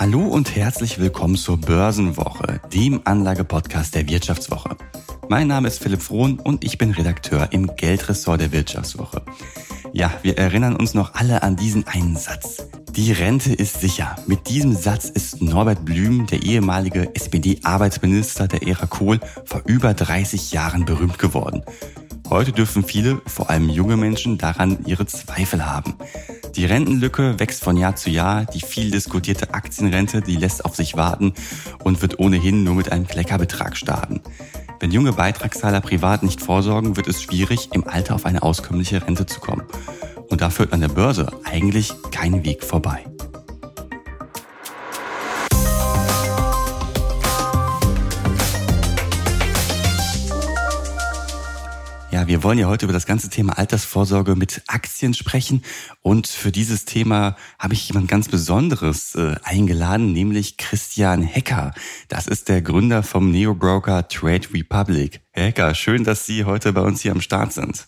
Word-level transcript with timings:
Hallo 0.00 0.20
und 0.20 0.56
herzlich 0.56 0.98
willkommen 0.98 1.36
zur 1.36 1.58
Börsenwoche, 1.58 2.62
dem 2.72 3.02
Anlagepodcast 3.04 3.94
der 3.94 4.08
Wirtschaftswoche. 4.08 4.74
Mein 5.28 5.46
Name 5.46 5.68
ist 5.68 5.82
Philipp 5.82 6.00
Frohn 6.00 6.38
und 6.38 6.64
ich 6.64 6.78
bin 6.78 6.92
Redakteur 6.92 7.48
im 7.50 7.76
Geldressort 7.76 8.40
der 8.40 8.50
Wirtschaftswoche. 8.50 9.20
Ja, 9.92 10.10
wir 10.22 10.38
erinnern 10.38 10.74
uns 10.74 10.94
noch 10.94 11.16
alle 11.16 11.42
an 11.42 11.56
diesen 11.56 11.86
einen 11.86 12.16
Satz. 12.16 12.66
Die 12.96 13.12
Rente 13.12 13.52
ist 13.52 13.82
sicher. 13.82 14.16
Mit 14.26 14.48
diesem 14.48 14.74
Satz 14.74 15.10
ist 15.10 15.42
Norbert 15.42 15.84
Blüm, 15.84 16.26
der 16.26 16.44
ehemalige 16.44 17.14
SPD-Arbeitsminister 17.14 18.48
der 18.48 18.66
Ära 18.66 18.86
Kohl, 18.86 19.20
vor 19.44 19.60
über 19.66 19.92
30 19.92 20.52
Jahren 20.52 20.86
berühmt 20.86 21.18
geworden. 21.18 21.62
Heute 22.30 22.52
dürfen 22.52 22.84
viele, 22.84 23.20
vor 23.26 23.50
allem 23.50 23.68
junge 23.68 23.98
Menschen, 23.98 24.38
daran 24.38 24.78
ihre 24.86 25.04
Zweifel 25.04 25.66
haben. 25.66 25.92
Die 26.56 26.64
Rentenlücke 26.64 27.38
wächst 27.38 27.62
von 27.62 27.76
Jahr 27.76 27.96
zu 27.96 28.10
Jahr. 28.10 28.44
Die 28.44 28.60
viel 28.60 28.90
diskutierte 28.90 29.54
Aktienrente, 29.54 30.20
die 30.20 30.36
lässt 30.36 30.64
auf 30.64 30.74
sich 30.74 30.96
warten 30.96 31.32
und 31.84 32.02
wird 32.02 32.18
ohnehin 32.18 32.64
nur 32.64 32.74
mit 32.74 32.90
einem 32.90 33.06
Kleckerbetrag 33.06 33.76
starten. 33.76 34.20
Wenn 34.80 34.90
junge 34.90 35.12
Beitragszahler 35.12 35.80
privat 35.80 36.22
nicht 36.22 36.40
vorsorgen, 36.40 36.96
wird 36.96 37.06
es 37.06 37.22
schwierig, 37.22 37.68
im 37.72 37.86
Alter 37.86 38.14
auf 38.14 38.26
eine 38.26 38.42
auskömmliche 38.42 39.06
Rente 39.06 39.26
zu 39.26 39.40
kommen. 39.40 39.62
Und 40.28 40.40
da 40.40 40.50
führt 40.50 40.72
an 40.72 40.80
der 40.80 40.88
Börse 40.88 41.28
eigentlich 41.44 41.92
kein 42.10 42.44
Weg 42.44 42.64
vorbei. 42.64 43.09
Ja, 52.20 52.28
wir 52.28 52.42
wollen 52.42 52.58
ja 52.58 52.66
heute 52.66 52.84
über 52.84 52.92
das 52.92 53.06
ganze 53.06 53.30
Thema 53.30 53.56
Altersvorsorge 53.56 54.36
mit 54.36 54.60
Aktien 54.66 55.14
sprechen. 55.14 55.62
Und 56.02 56.26
für 56.26 56.52
dieses 56.52 56.84
Thema 56.84 57.34
habe 57.58 57.72
ich 57.72 57.88
jemand 57.88 58.08
ganz 58.08 58.28
Besonderes 58.28 59.14
äh, 59.14 59.36
eingeladen, 59.42 60.12
nämlich 60.12 60.58
Christian 60.58 61.22
Hecker. 61.22 61.72
Das 62.08 62.26
ist 62.26 62.50
der 62.50 62.60
Gründer 62.60 63.02
vom 63.02 63.30
Neobroker 63.30 64.06
Trade 64.06 64.52
Republic. 64.52 65.22
Herr 65.30 65.46
Hecker, 65.46 65.74
schön, 65.74 66.04
dass 66.04 66.26
Sie 66.26 66.44
heute 66.44 66.74
bei 66.74 66.82
uns 66.82 67.00
hier 67.00 67.12
am 67.12 67.22
Start 67.22 67.54
sind. 67.54 67.86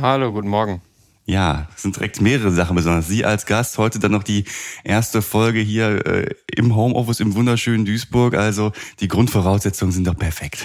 Hallo, 0.00 0.32
guten 0.32 0.48
Morgen. 0.48 0.80
Ja, 1.26 1.68
es 1.76 1.82
sind 1.82 1.96
direkt 1.96 2.22
mehrere 2.22 2.52
Sachen 2.52 2.76
besonders. 2.76 3.06
Sie 3.06 3.26
als 3.26 3.44
Gast, 3.44 3.76
heute 3.76 3.98
dann 3.98 4.12
noch 4.12 4.22
die 4.22 4.44
erste 4.82 5.20
Folge 5.20 5.60
hier 5.60 6.06
äh, 6.06 6.34
im 6.56 6.74
Homeoffice 6.74 7.20
im 7.20 7.34
wunderschönen 7.34 7.84
Duisburg. 7.84 8.32
Also 8.32 8.72
die 9.00 9.08
Grundvoraussetzungen 9.08 9.92
sind 9.92 10.06
doch 10.06 10.16
perfekt. 10.16 10.64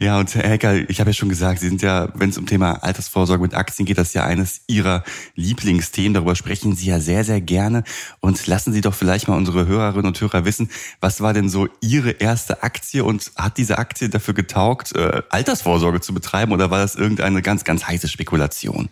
Ja, 0.00 0.18
und 0.18 0.34
Herr 0.34 0.48
Hecker, 0.48 0.88
ich 0.88 1.00
habe 1.00 1.10
ja 1.10 1.14
schon 1.14 1.28
gesagt, 1.28 1.60
Sie 1.60 1.68
sind 1.68 1.82
ja, 1.82 2.08
wenn 2.14 2.30
es 2.30 2.38
um 2.38 2.46
Thema 2.46 2.82
Altersvorsorge 2.82 3.42
mit 3.42 3.54
Aktien 3.54 3.86
geht, 3.86 3.98
das 3.98 4.08
ist 4.08 4.14
ja 4.14 4.24
eines 4.24 4.62
Ihrer 4.66 5.02
Lieblingsthemen. 5.34 6.14
Darüber 6.14 6.36
sprechen 6.36 6.76
Sie 6.76 6.86
ja 6.86 7.00
sehr, 7.00 7.24
sehr 7.24 7.40
gerne. 7.40 7.82
Und 8.20 8.46
lassen 8.46 8.72
Sie 8.72 8.80
doch 8.80 8.94
vielleicht 8.94 9.28
mal 9.28 9.36
unsere 9.36 9.66
Hörerinnen 9.66 10.06
und 10.06 10.20
Hörer 10.20 10.44
wissen, 10.44 10.70
was 11.00 11.20
war 11.20 11.32
denn 11.32 11.48
so 11.48 11.68
Ihre 11.80 12.10
erste 12.10 12.62
Aktie 12.62 13.04
und 13.04 13.32
hat 13.36 13.58
diese 13.58 13.78
Aktie 13.78 14.08
dafür 14.08 14.34
getaugt, 14.34 14.94
äh, 14.94 15.22
Altersvorsorge 15.30 16.00
zu 16.00 16.14
betreiben 16.14 16.52
oder 16.52 16.70
war 16.70 16.78
das 16.78 16.94
irgendeine 16.94 17.42
ganz, 17.42 17.64
ganz 17.64 17.84
heiße 17.84 18.08
Spekulation? 18.08 18.88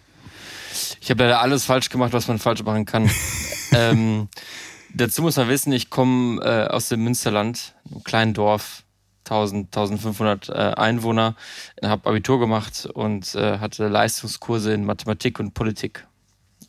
Ich 1.01 1.11
habe 1.11 1.25
leider 1.25 1.41
alles 1.41 1.65
falsch 1.65 1.89
gemacht, 1.89 2.13
was 2.13 2.29
man 2.29 2.39
falsch 2.39 2.63
machen 2.63 2.85
kann. 2.85 3.11
ähm, 3.73 4.29
dazu 4.95 5.23
muss 5.23 5.37
man 5.37 5.49
wissen, 5.49 5.73
ich 5.73 5.91
komme 5.91 6.41
äh, 6.43 6.69
aus 6.69 6.89
dem 6.89 7.05
Münsterland, 7.05 7.75
einem 7.91 8.05
kleinen 8.05 8.35
Dorf 8.35 8.85
1000, 9.31 9.67
1500 9.67 10.49
äh, 10.49 10.53
Einwohner, 10.53 11.37
habe 11.83 12.09
Abitur 12.09 12.41
gemacht 12.41 12.87
und 12.93 13.35
äh, 13.35 13.59
hatte 13.59 13.89
Leistungskurse 13.89 14.73
in 14.73 14.85
Mathematik 14.85 15.39
und 15.39 15.55
Politik. 15.55 16.07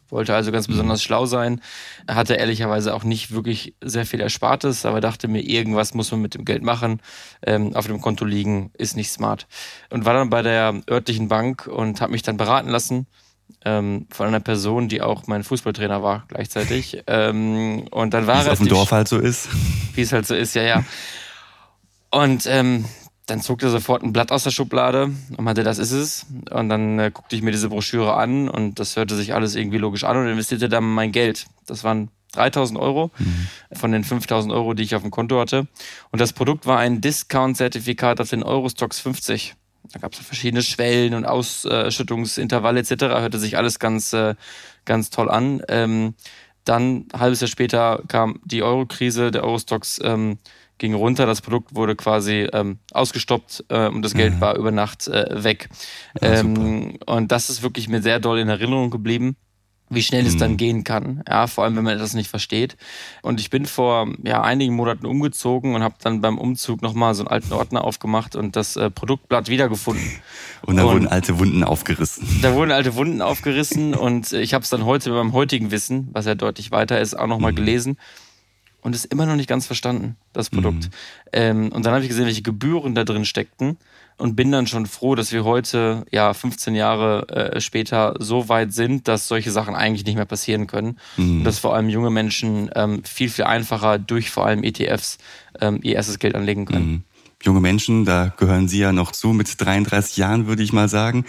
Wollte 0.10 0.36
also 0.36 0.52
ganz 0.52 0.68
mhm. 0.68 0.74
besonders 0.74 1.02
schlau 1.02 1.26
sein, 1.26 1.62
hatte 2.08 2.36
ehrlicherweise 2.36 2.94
auch 2.94 3.04
nicht 3.04 3.32
wirklich 3.32 3.76
sehr 3.82 4.06
viel 4.06 4.20
Erspartes, 4.20 4.86
aber 4.86 5.00
dachte 5.00 5.28
mir, 5.28 5.42
irgendwas 5.42 5.94
muss 5.94 6.12
man 6.12 6.22
mit 6.22 6.36
dem 6.36 6.44
Geld 6.44 6.64
machen. 6.64 7.02
Ähm, 7.42 7.76
auf 7.76 7.88
dem 7.88 8.02
Konto 8.02 8.26
liegen 8.26 8.72
ist 8.78 8.98
nicht 8.98 9.10
smart. 9.10 9.48
Und 9.90 10.06
war 10.06 10.14
dann 10.14 10.30
bei 10.30 10.42
der 10.42 10.82
örtlichen 10.90 11.30
Bank 11.30 11.66
und 11.66 12.02
habe 12.02 12.12
mich 12.12 12.24
dann 12.24 12.36
beraten 12.36 12.70
lassen 12.70 13.08
ähm, 13.64 14.08
von 14.10 14.28
einer 14.28 14.40
Person, 14.40 14.90
die 14.90 15.02
auch 15.02 15.28
mein 15.28 15.44
Fußballtrainer 15.44 16.04
war 16.04 16.26
gleichzeitig. 16.28 17.04
Ähm, 17.08 17.88
und 17.92 18.14
dann 18.14 18.28
war 18.28 18.38
Wie 18.38 18.42
es 18.42 18.48
auf 18.48 18.58
dem 18.60 18.68
Dorf 18.68 18.92
halt 18.92 19.08
so 19.08 19.18
ist. 19.18 19.50
Wie 19.96 20.02
es 20.02 20.14
halt 20.14 20.26
so 20.26 20.36
ist, 20.36 20.54
ja, 20.56 20.62
ja. 20.62 20.84
Und 22.12 22.46
ähm, 22.46 22.86
dann 23.26 23.42
zog 23.42 23.64
er 23.64 23.70
sofort 23.70 24.04
ein 24.04 24.14
Blatt 24.14 24.32
aus 24.32 24.44
der 24.44 24.52
Schublade 24.52 25.12
und 25.38 25.44
meinte, 25.44 25.64
das 25.64 25.78
ist 25.78 25.92
es. 25.92 26.26
Und 26.50 26.70
dann 26.70 27.00
äh, 27.00 27.12
guckte 27.14 27.36
ich 27.36 27.42
mir 27.42 27.52
diese 27.52 27.70
Broschüre 27.70 28.16
an 28.16 28.50
und 28.50 28.80
das 28.80 28.96
hörte 28.98 29.16
sich 29.16 29.34
alles 29.34 29.56
irgendwie 29.56 29.78
logisch 29.78 30.04
an 30.04 30.18
und 30.18 30.28
investierte 30.28 30.70
dann 30.70 30.84
mein 30.84 31.12
Geld. 31.12 31.46
Das 31.66 31.84
waren 31.84 32.10
3000 32.34 32.80
Euro 32.80 33.12
mhm. 33.18 33.48
von 33.74 33.92
den 33.92 34.04
5000 34.04 34.54
Euro, 34.54 34.74
die 34.74 34.84
ich 34.84 34.96
auf 34.96 35.02
dem 35.02 35.12
Konto 35.12 35.40
hatte. 35.40 35.68
Und 36.12 36.20
das 36.20 36.34
Produkt 36.34 36.66
war 36.66 36.80
ein 36.80 37.02
Discount-Zertifikat 37.02 38.20
auf 38.20 38.30
den 38.30 38.44
Eurostox 38.44 39.00
50. 39.00 39.56
Da 39.94 40.00
gab 40.00 40.14
es 40.14 40.20
verschiedene 40.20 40.62
Schwellen 40.62 41.14
und 41.14 41.26
Ausschüttungsintervalle 41.26 42.80
etc. 42.80 42.92
Hörte 43.04 43.40
sich 43.40 43.58
alles 43.58 43.80
ganz, 43.80 44.14
äh, 44.14 44.36
ganz 44.86 45.10
toll 45.10 45.30
an. 45.30 45.62
Ähm, 45.68 46.16
dann, 46.64 47.08
ein 47.12 47.20
halbes 47.20 47.42
Jahr 47.42 47.48
später, 47.48 48.04
kam 48.08 48.40
die 48.46 48.64
Euro-Krise, 48.64 49.32
der 49.32 49.44
Eurostox 49.44 50.00
ähm, 50.04 50.38
ging 50.82 50.96
runter, 50.96 51.26
das 51.26 51.42
Produkt 51.42 51.76
wurde 51.76 51.96
quasi 51.96 52.50
ähm, 52.52 52.80
ausgestoppt 52.92 53.66
äh, 53.70 53.88
und 53.88 54.02
das 54.02 54.14
Geld 54.14 54.36
mhm. 54.36 54.42
war 54.42 54.56
über 54.58 54.72
Nacht 54.72 55.08
äh, 55.08 55.44
weg. 55.44 55.70
Ja, 56.20 56.40
ähm, 56.40 56.98
und 57.06 57.32
das 57.32 57.50
ist 57.50 57.62
wirklich 57.62 57.88
mir 57.88 58.02
sehr 58.02 58.20
doll 58.20 58.40
in 58.40 58.50
Erinnerung 58.50 58.90
geblieben 58.90 59.38
wie 59.92 60.02
schnell 60.02 60.26
es 60.26 60.38
dann 60.38 60.52
mhm. 60.52 60.58
gehen 60.58 60.84
kann, 60.86 61.22
ja, 61.28 61.48
vor 61.48 61.66
allem 61.66 61.76
wenn 61.76 61.84
man 61.84 61.96
etwas 61.96 62.14
nicht 62.14 62.30
versteht. 62.30 62.78
Und 63.22 63.42
ich 63.42 63.50
bin 63.50 63.66
vor 63.66 64.08
ja, 64.24 64.42
einigen 64.42 64.74
Monaten 64.74 65.06
umgezogen 65.06 65.76
und 65.76 65.84
habe 65.84 65.96
dann 66.02 66.22
beim 66.22 66.38
Umzug 66.38 66.82
nochmal 66.82 67.14
so 67.14 67.24
einen 67.24 67.28
alten 67.28 67.52
Ordner 67.52 67.84
aufgemacht 67.84 68.38
und 68.38 68.56
das 68.56 68.78
äh, 68.78 68.90
Produktblatt 68.90 69.50
wiedergefunden. 69.50 70.06
Und 70.66 70.78
da 70.78 70.84
und 70.84 70.94
wurden 70.94 71.08
alte 71.08 71.40
Wunden 71.40 71.64
aufgerissen. 71.64 72.26
Da 72.44 72.54
wurden 72.54 72.72
alte 72.72 72.96
Wunden 72.96 73.22
aufgerissen 73.24 73.96
und 73.96 74.32
ich 74.32 74.54
habe 74.54 74.64
es 74.64 74.70
dann 74.70 74.86
heute 74.86 75.10
beim 75.10 75.34
heutigen 75.34 75.72
Wissen, 75.72 76.10
was 76.14 76.28
ja 76.28 76.36
deutlich 76.36 76.70
weiter 76.70 77.02
ist, 77.02 77.16
auch 77.16 77.26
nochmal 77.26 77.52
mhm. 77.52 77.56
gelesen 77.56 77.98
und 78.82 78.96
es 78.96 79.06
immer 79.06 79.26
noch 79.26 79.36
nicht 79.36 79.50
ganz 79.50 79.66
verstanden, 79.66 80.18
das 80.34 80.50
Produkt. 80.50 80.86
Mhm. 80.86 80.90
Ähm, 81.34 81.72
und 81.72 81.86
dann 81.86 81.94
habe 81.94 82.04
ich 82.04 82.10
gesehen, 82.10 82.26
welche 82.26 82.42
Gebühren 82.42 82.96
da 82.96 83.04
drin 83.04 83.26
steckten 83.26 83.78
und 84.18 84.36
bin 84.36 84.52
dann 84.52 84.68
schon 84.68 84.86
froh, 84.86 85.16
dass 85.16 85.32
wir 85.32 85.44
heute, 85.44 86.06
ja, 86.12 86.34
15 86.34 86.76
Jahre 86.76 87.28
äh, 87.30 87.62
später 87.62 88.16
so 88.20 88.50
weit 88.50 88.74
sind, 88.74 89.08
dass 89.08 89.28
solche 89.28 89.52
Sachen 89.52 89.76
eigentlich 89.76 90.06
nicht 90.06 90.16
mehr 90.16 90.26
passieren 90.26 90.68
können. 90.68 90.98
Mhm. 91.18 91.40
Und 91.40 91.44
dass 91.44 91.60
vor 91.60 91.76
allem 91.76 91.90
junge 91.90 92.10
Menschen 92.10 92.70
ähm, 92.76 93.04
viel, 93.04 93.30
viel 93.30 93.46
einfacher 93.46 94.00
durch 94.00 94.30
vor 94.30 94.46
allem 94.46 94.64
ETFs 94.64 95.18
ähm, 95.60 95.80
ihr 95.84 95.96
erstes 95.96 96.20
Geld 96.20 96.36
anlegen 96.36 96.66
können. 96.66 96.92
Mhm 96.92 97.04
junge 97.44 97.60
Menschen, 97.60 98.06
da 98.06 98.34
gehören 98.38 98.68
Sie 98.68 98.80
ja 98.80 98.92
noch 98.92 99.12
zu 99.12 99.30
mit 99.30 99.60
33 99.60 100.18
Jahren, 100.18 100.48
würde 100.48 100.64
ich 100.64 100.74
mal 100.74 100.90
sagen. 100.90 101.26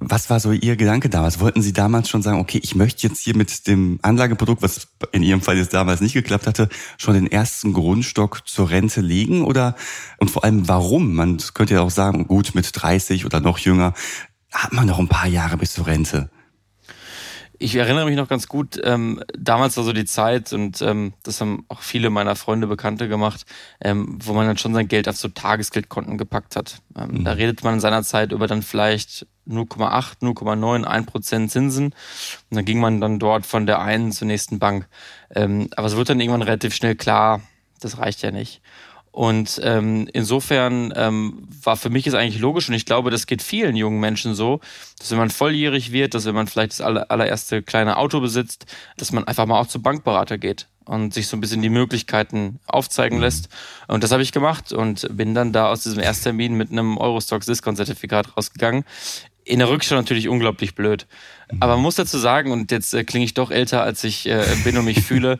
Was 0.00 0.30
war 0.30 0.38
so 0.38 0.52
Ihr 0.52 0.76
Gedanke 0.76 1.08
damals? 1.08 1.40
Wollten 1.40 1.60
Sie 1.60 1.72
damals 1.72 2.08
schon 2.08 2.22
sagen, 2.22 2.38
okay, 2.38 2.60
ich 2.62 2.76
möchte 2.76 3.06
jetzt 3.06 3.20
hier 3.20 3.36
mit 3.36 3.66
dem 3.66 3.98
Anlageprodukt, 4.02 4.62
was 4.62 4.88
in 5.10 5.24
Ihrem 5.24 5.40
Fall 5.40 5.56
jetzt 5.56 5.74
damals 5.74 6.00
nicht 6.00 6.12
geklappt 6.12 6.46
hatte, 6.46 6.68
schon 6.98 7.14
den 7.14 7.26
ersten 7.26 7.72
Grundstock 7.72 8.46
zur 8.46 8.70
Rente 8.70 9.00
legen? 9.00 9.44
Oder 9.44 9.74
und 10.18 10.30
vor 10.30 10.44
allem 10.44 10.68
warum? 10.68 11.14
Man 11.14 11.38
könnte 11.52 11.74
ja 11.74 11.80
auch 11.80 11.90
sagen, 11.90 12.28
gut, 12.28 12.54
mit 12.54 12.70
30 12.72 13.26
oder 13.26 13.40
noch 13.40 13.58
jünger 13.58 13.92
hat 14.52 14.72
man 14.72 14.86
noch 14.86 15.00
ein 15.00 15.08
paar 15.08 15.26
Jahre 15.26 15.56
bis 15.56 15.72
zur 15.72 15.88
Rente. 15.88 16.30
Ich 17.60 17.74
erinnere 17.74 18.04
mich 18.04 18.16
noch 18.16 18.28
ganz 18.28 18.46
gut, 18.46 18.80
ähm, 18.84 19.20
damals 19.36 19.76
war 19.76 19.82
so 19.82 19.92
die 19.92 20.04
Zeit 20.04 20.52
und 20.52 20.80
ähm, 20.80 21.14
das 21.24 21.40
haben 21.40 21.64
auch 21.68 21.80
viele 21.80 22.08
meiner 22.08 22.36
Freunde, 22.36 22.68
Bekannte 22.68 23.08
gemacht, 23.08 23.46
ähm, 23.80 24.16
wo 24.22 24.32
man 24.32 24.46
dann 24.46 24.58
schon 24.58 24.74
sein 24.74 24.86
Geld 24.86 25.08
auf 25.08 25.16
so 25.16 25.26
Tagesgeldkonten 25.26 26.18
gepackt 26.18 26.54
hat. 26.54 26.82
Ähm, 26.96 27.10
mhm. 27.10 27.24
Da 27.24 27.32
redet 27.32 27.64
man 27.64 27.74
in 27.74 27.80
seiner 27.80 28.04
Zeit 28.04 28.30
über 28.30 28.46
dann 28.46 28.62
vielleicht 28.62 29.26
0,8, 29.48 30.20
0,9, 30.20 30.84
1 30.84 31.06
Prozent 31.06 31.50
Zinsen 31.50 31.86
und 31.86 32.56
dann 32.56 32.64
ging 32.64 32.80
man 32.80 33.00
dann 33.00 33.18
dort 33.18 33.46
von 33.46 33.66
der 33.66 33.80
einen 33.80 34.12
zur 34.12 34.26
nächsten 34.26 34.58
Bank. 34.58 34.88
Ähm, 35.34 35.68
aber 35.76 35.86
es 35.86 35.96
wird 35.96 36.08
dann 36.08 36.20
irgendwann 36.20 36.42
relativ 36.42 36.74
schnell 36.74 36.94
klar, 36.94 37.40
das 37.80 37.98
reicht 37.98 38.22
ja 38.22 38.30
nicht. 38.30 38.60
Und 39.10 39.60
ähm, 39.64 40.08
insofern 40.12 40.92
ähm, 40.94 41.48
war 41.62 41.76
für 41.76 41.90
mich 41.90 42.06
es 42.06 42.14
eigentlich 42.14 42.40
logisch 42.40 42.68
und 42.68 42.74
ich 42.74 42.86
glaube, 42.86 43.10
das 43.10 43.26
geht 43.26 43.42
vielen 43.42 43.74
jungen 43.74 43.98
Menschen 43.98 44.34
so, 44.34 44.60
dass 44.98 45.10
wenn 45.10 45.18
man 45.18 45.30
volljährig 45.30 45.90
wird, 45.90 46.14
dass 46.14 46.24
wenn 46.24 46.34
man 46.34 46.46
vielleicht 46.46 46.72
das 46.72 46.80
allererste 46.80 47.62
kleine 47.62 47.96
Auto 47.96 48.20
besitzt, 48.20 48.66
dass 48.96 49.10
man 49.10 49.24
einfach 49.24 49.46
mal 49.46 49.58
auch 49.58 49.66
zum 49.66 49.82
Bankberater 49.82 50.38
geht 50.38 50.68
und 50.88 51.12
sich 51.12 51.28
so 51.28 51.36
ein 51.36 51.40
bisschen 51.40 51.62
die 51.62 51.68
Möglichkeiten 51.68 52.60
aufzeigen 52.66 53.18
mhm. 53.18 53.24
lässt. 53.24 53.48
Und 53.88 54.04
das 54.04 54.10
habe 54.10 54.22
ich 54.22 54.32
gemacht 54.32 54.72
und 54.72 55.06
bin 55.16 55.34
dann 55.34 55.52
da 55.52 55.70
aus 55.70 55.82
diesem 55.82 56.00
Ersttermin 56.00 56.54
mit 56.54 56.70
einem 56.70 56.96
Eurostox 56.96 57.46
Discount 57.46 57.76
Zertifikat 57.76 58.36
rausgegangen. 58.36 58.84
In 59.48 59.58
der 59.60 59.68
Rückschau 59.68 59.94
natürlich 59.94 60.28
unglaublich 60.28 60.74
blöd. 60.74 61.06
Mhm. 61.50 61.62
Aber 61.62 61.74
man 61.74 61.82
muss 61.82 61.94
dazu 61.94 62.18
sagen, 62.18 62.52
und 62.52 62.70
jetzt 62.70 62.94
äh, 62.94 63.04
klinge 63.04 63.24
ich 63.24 63.34
doch 63.34 63.50
älter, 63.50 63.82
als 63.82 64.04
ich 64.04 64.28
äh, 64.28 64.44
bin 64.64 64.76
und 64.76 64.84
mich 64.84 65.02
fühle, 65.04 65.38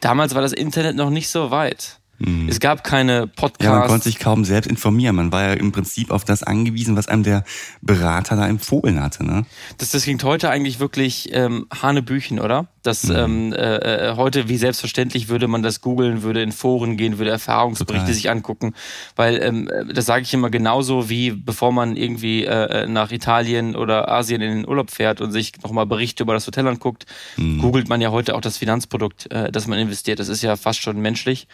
damals 0.00 0.34
war 0.34 0.42
das 0.42 0.52
Internet 0.52 0.96
noch 0.96 1.10
nicht 1.10 1.28
so 1.28 1.50
weit. 1.50 2.00
Mhm. 2.20 2.48
Es 2.48 2.60
gab 2.60 2.84
keine 2.84 3.26
Podcasts. 3.26 3.64
Ja, 3.64 3.78
man 3.78 3.88
konnte 3.88 4.04
sich 4.04 4.18
kaum 4.18 4.44
selbst 4.44 4.68
informieren. 4.68 5.16
Man 5.16 5.32
war 5.32 5.42
ja 5.42 5.52
im 5.54 5.72
Prinzip 5.72 6.10
auf 6.10 6.24
das 6.24 6.42
angewiesen, 6.42 6.94
was 6.96 7.08
einem 7.08 7.22
der 7.22 7.44
Berater 7.80 8.36
da 8.36 8.46
empfohlen 8.46 9.02
hatte. 9.02 9.24
Ne? 9.24 9.46
Das, 9.78 9.90
das 9.90 10.02
klingt 10.04 10.22
heute 10.22 10.50
eigentlich 10.50 10.80
wirklich 10.80 11.30
ähm, 11.32 11.66
Hanebüchen, 11.82 12.38
oder? 12.38 12.68
Das 12.82 13.04
mhm. 13.04 13.16
ähm, 13.16 13.52
äh, 13.52 13.76
äh, 14.10 14.16
heute, 14.16 14.48
wie 14.48 14.56
selbstverständlich 14.56 15.28
würde 15.28 15.48
man 15.48 15.62
das 15.62 15.80
googeln, 15.80 16.22
würde 16.22 16.42
in 16.42 16.52
Foren 16.52 16.96
gehen, 16.96 17.18
würde 17.18 17.30
Erfahrungsberichte 17.30 18.06
Total. 18.06 18.14
sich 18.14 18.30
angucken. 18.30 18.74
Weil 19.16 19.42
ähm, 19.42 19.68
äh, 19.68 19.92
das 19.92 20.06
sage 20.06 20.22
ich 20.22 20.32
immer 20.32 20.50
genauso, 20.50 21.10
wie 21.10 21.30
bevor 21.30 21.72
man 21.72 21.96
irgendwie 21.96 22.44
äh, 22.44 22.84
äh, 22.84 22.86
nach 22.86 23.12
Italien 23.12 23.76
oder 23.76 24.10
Asien 24.10 24.40
in 24.40 24.56
den 24.56 24.68
Urlaub 24.68 24.90
fährt 24.90 25.20
und 25.20 25.32
sich 25.32 25.52
nochmal 25.62 25.86
Berichte 25.86 26.22
über 26.22 26.32
das 26.32 26.46
Hotel 26.46 26.66
anguckt, 26.66 27.06
mhm. 27.36 27.58
googelt 27.58 27.88
man 27.88 28.00
ja 28.00 28.10
heute 28.10 28.34
auch 28.34 28.40
das 28.40 28.56
Finanzprodukt, 28.56 29.30
äh, 29.30 29.52
das 29.52 29.66
man 29.66 29.78
investiert. 29.78 30.18
Das 30.18 30.28
ist 30.28 30.42
ja 30.42 30.56
fast 30.56 30.80
schon 30.80 31.00
menschlich. 31.00 31.48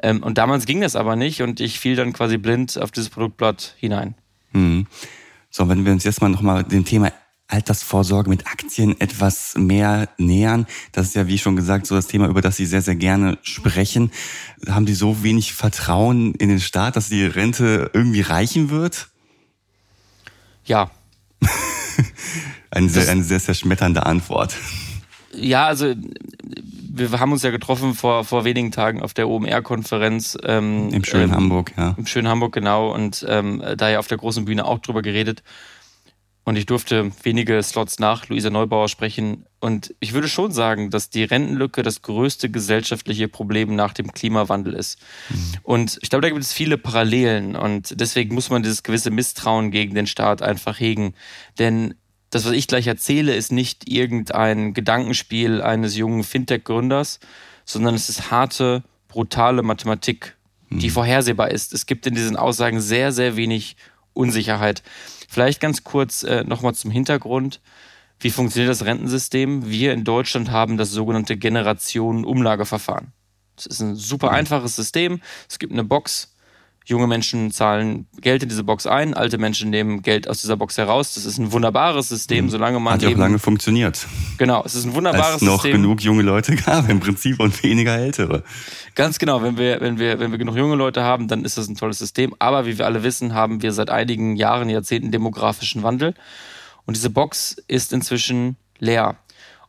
Ähm, 0.00 0.22
und 0.22 0.38
damals 0.38 0.66
ging 0.66 0.80
das 0.80 0.94
aber 0.94 1.16
nicht 1.16 1.42
und 1.42 1.60
ich 1.60 1.80
fiel 1.80 1.96
dann 1.96 2.12
quasi 2.12 2.38
blind 2.38 2.78
auf 2.78 2.92
dieses 2.92 3.10
Produktblatt 3.10 3.74
hinein. 3.78 4.14
Mhm. 4.52 4.86
So, 5.50 5.68
wenn 5.68 5.84
wir 5.84 5.92
uns 5.92 6.04
jetzt 6.04 6.20
mal 6.20 6.28
nochmal 6.28 6.62
dem 6.62 6.84
Thema 6.84 7.10
Altersvorsorge 7.48 8.28
mit 8.28 8.46
Aktien 8.46 9.00
etwas 9.00 9.54
mehr 9.56 10.08
nähern. 10.18 10.66
Das 10.92 11.06
ist 11.06 11.14
ja, 11.14 11.26
wie 11.26 11.38
schon 11.38 11.56
gesagt, 11.56 11.86
so 11.86 11.94
das 11.94 12.06
Thema, 12.06 12.28
über 12.28 12.42
das 12.42 12.56
Sie 12.56 12.66
sehr, 12.66 12.82
sehr 12.82 12.94
gerne 12.94 13.38
sprechen. 13.42 14.12
Haben 14.68 14.86
Sie 14.86 14.94
so 14.94 15.22
wenig 15.22 15.54
Vertrauen 15.54 16.34
in 16.34 16.50
den 16.50 16.60
Staat, 16.60 16.96
dass 16.96 17.08
die 17.08 17.24
Rente 17.24 17.90
irgendwie 17.94 18.20
reichen 18.20 18.70
wird? 18.70 19.08
Ja. 20.64 20.90
eine, 22.70 22.88
sehr, 22.88 23.10
eine 23.10 23.24
sehr 23.24 23.40
zerschmetternde 23.40 24.04
Antwort. 24.04 24.54
Ja, 25.32 25.66
also 25.66 25.94
wir 26.98 27.20
haben 27.20 27.32
uns 27.32 27.42
ja 27.42 27.50
getroffen 27.50 27.94
vor, 27.94 28.24
vor 28.24 28.44
wenigen 28.44 28.72
Tagen 28.72 29.02
auf 29.02 29.14
der 29.14 29.28
OMR-Konferenz. 29.28 30.36
Ähm, 30.42 30.90
Im 30.90 31.04
schönen 31.04 31.30
ähm, 31.30 31.34
Hamburg, 31.34 31.72
ja. 31.76 31.94
Im 31.96 32.06
schönen 32.06 32.28
Hamburg, 32.28 32.52
genau. 32.52 32.92
Und 32.92 33.24
ähm, 33.28 33.62
da 33.76 33.88
ja 33.88 33.98
auf 33.98 34.08
der 34.08 34.18
großen 34.18 34.44
Bühne 34.44 34.64
auch 34.64 34.80
drüber 34.80 35.02
geredet. 35.02 35.42
Und 36.48 36.56
ich 36.56 36.64
durfte 36.64 37.12
wenige 37.24 37.62
Slots 37.62 37.98
nach 37.98 38.30
Luisa 38.30 38.48
Neubauer 38.48 38.88
sprechen. 38.88 39.44
Und 39.60 39.94
ich 40.00 40.14
würde 40.14 40.28
schon 40.28 40.50
sagen, 40.50 40.88
dass 40.88 41.10
die 41.10 41.24
Rentenlücke 41.24 41.82
das 41.82 42.00
größte 42.00 42.48
gesellschaftliche 42.48 43.28
Problem 43.28 43.76
nach 43.76 43.92
dem 43.92 44.12
Klimawandel 44.12 44.72
ist. 44.72 44.98
Mhm. 45.28 45.52
Und 45.62 45.98
ich 46.00 46.08
glaube, 46.08 46.22
da 46.22 46.30
gibt 46.30 46.40
es 46.40 46.54
viele 46.54 46.78
Parallelen. 46.78 47.54
Und 47.54 48.00
deswegen 48.00 48.34
muss 48.34 48.48
man 48.48 48.62
dieses 48.62 48.82
gewisse 48.82 49.10
Misstrauen 49.10 49.70
gegen 49.70 49.94
den 49.94 50.06
Staat 50.06 50.40
einfach 50.40 50.80
hegen. 50.80 51.12
Denn 51.58 51.96
das, 52.30 52.46
was 52.46 52.52
ich 52.52 52.66
gleich 52.66 52.86
erzähle, 52.86 53.36
ist 53.36 53.52
nicht 53.52 53.86
irgendein 53.86 54.72
Gedankenspiel 54.72 55.60
eines 55.60 55.98
jungen 55.98 56.24
Fintech-Gründers, 56.24 57.20
sondern 57.66 57.94
es 57.94 58.08
ist 58.08 58.30
harte, 58.30 58.84
brutale 59.08 59.62
Mathematik, 59.62 60.38
die 60.70 60.88
mhm. 60.88 60.92
vorhersehbar 60.92 61.50
ist. 61.50 61.74
Es 61.74 61.84
gibt 61.84 62.06
in 62.06 62.14
diesen 62.14 62.36
Aussagen 62.36 62.80
sehr, 62.80 63.12
sehr 63.12 63.36
wenig 63.36 63.76
Unsicherheit. 64.18 64.82
Vielleicht 65.28 65.60
ganz 65.60 65.84
kurz 65.84 66.22
äh, 66.24 66.44
nochmal 66.44 66.74
zum 66.74 66.90
Hintergrund. 66.90 67.60
Wie 68.20 68.30
funktioniert 68.30 68.70
das 68.70 68.84
Rentensystem? 68.84 69.70
Wir 69.70 69.92
in 69.92 70.04
Deutschland 70.04 70.50
haben 70.50 70.76
das 70.76 70.90
sogenannte 70.90 71.36
Generationenumlageverfahren. 71.36 73.12
Das 73.56 73.66
ist 73.66 73.80
ein 73.80 73.94
super 73.94 74.30
einfaches 74.32 74.76
System. 74.76 75.20
Es 75.48 75.58
gibt 75.58 75.72
eine 75.72 75.84
Box. 75.84 76.34
Junge 76.88 77.06
Menschen 77.06 77.50
zahlen 77.50 78.06
Geld 78.22 78.42
in 78.42 78.48
diese 78.48 78.64
Box 78.64 78.86
ein, 78.86 79.12
alte 79.12 79.36
Menschen 79.36 79.68
nehmen 79.68 80.00
Geld 80.00 80.26
aus 80.26 80.40
dieser 80.40 80.56
Box 80.56 80.78
heraus. 80.78 81.12
Das 81.12 81.26
ist 81.26 81.36
ein 81.36 81.52
wunderbares 81.52 82.08
System, 82.08 82.46
mhm. 82.46 82.50
solange 82.50 82.80
man. 82.80 82.94
Hat 82.94 83.02
ja 83.02 83.10
auch 83.10 83.16
lange 83.16 83.38
funktioniert. 83.38 84.06
Genau, 84.38 84.62
es 84.64 84.74
ist 84.74 84.86
ein 84.86 84.94
wunderbares 84.94 85.34
Als 85.34 85.42
noch 85.42 85.60
System. 85.60 85.82
genug 85.82 86.00
junge 86.00 86.22
Leute 86.22 86.56
gab 86.56 86.88
im 86.88 86.98
Prinzip 86.98 87.40
und 87.40 87.62
weniger 87.62 87.94
ältere. 87.94 88.42
Ganz 88.94 89.18
genau, 89.18 89.42
wenn 89.42 89.58
wir, 89.58 89.82
wenn 89.82 89.98
wir, 89.98 90.18
wenn 90.18 90.30
wir 90.30 90.38
genug 90.38 90.56
junge 90.56 90.76
Leute 90.76 91.02
haben, 91.02 91.28
dann 91.28 91.44
ist 91.44 91.58
das 91.58 91.68
ein 91.68 91.74
tolles 91.74 91.98
System. 91.98 92.34
Aber 92.38 92.64
wie 92.64 92.78
wir 92.78 92.86
alle 92.86 93.02
wissen, 93.02 93.34
haben 93.34 93.60
wir 93.60 93.72
seit 93.72 93.90
einigen 93.90 94.36
Jahren, 94.36 94.70
Jahrzehnten 94.70 95.12
demografischen 95.12 95.82
Wandel. 95.82 96.14
Und 96.86 96.96
diese 96.96 97.10
Box 97.10 97.56
ist 97.68 97.92
inzwischen 97.92 98.56
leer. 98.78 99.18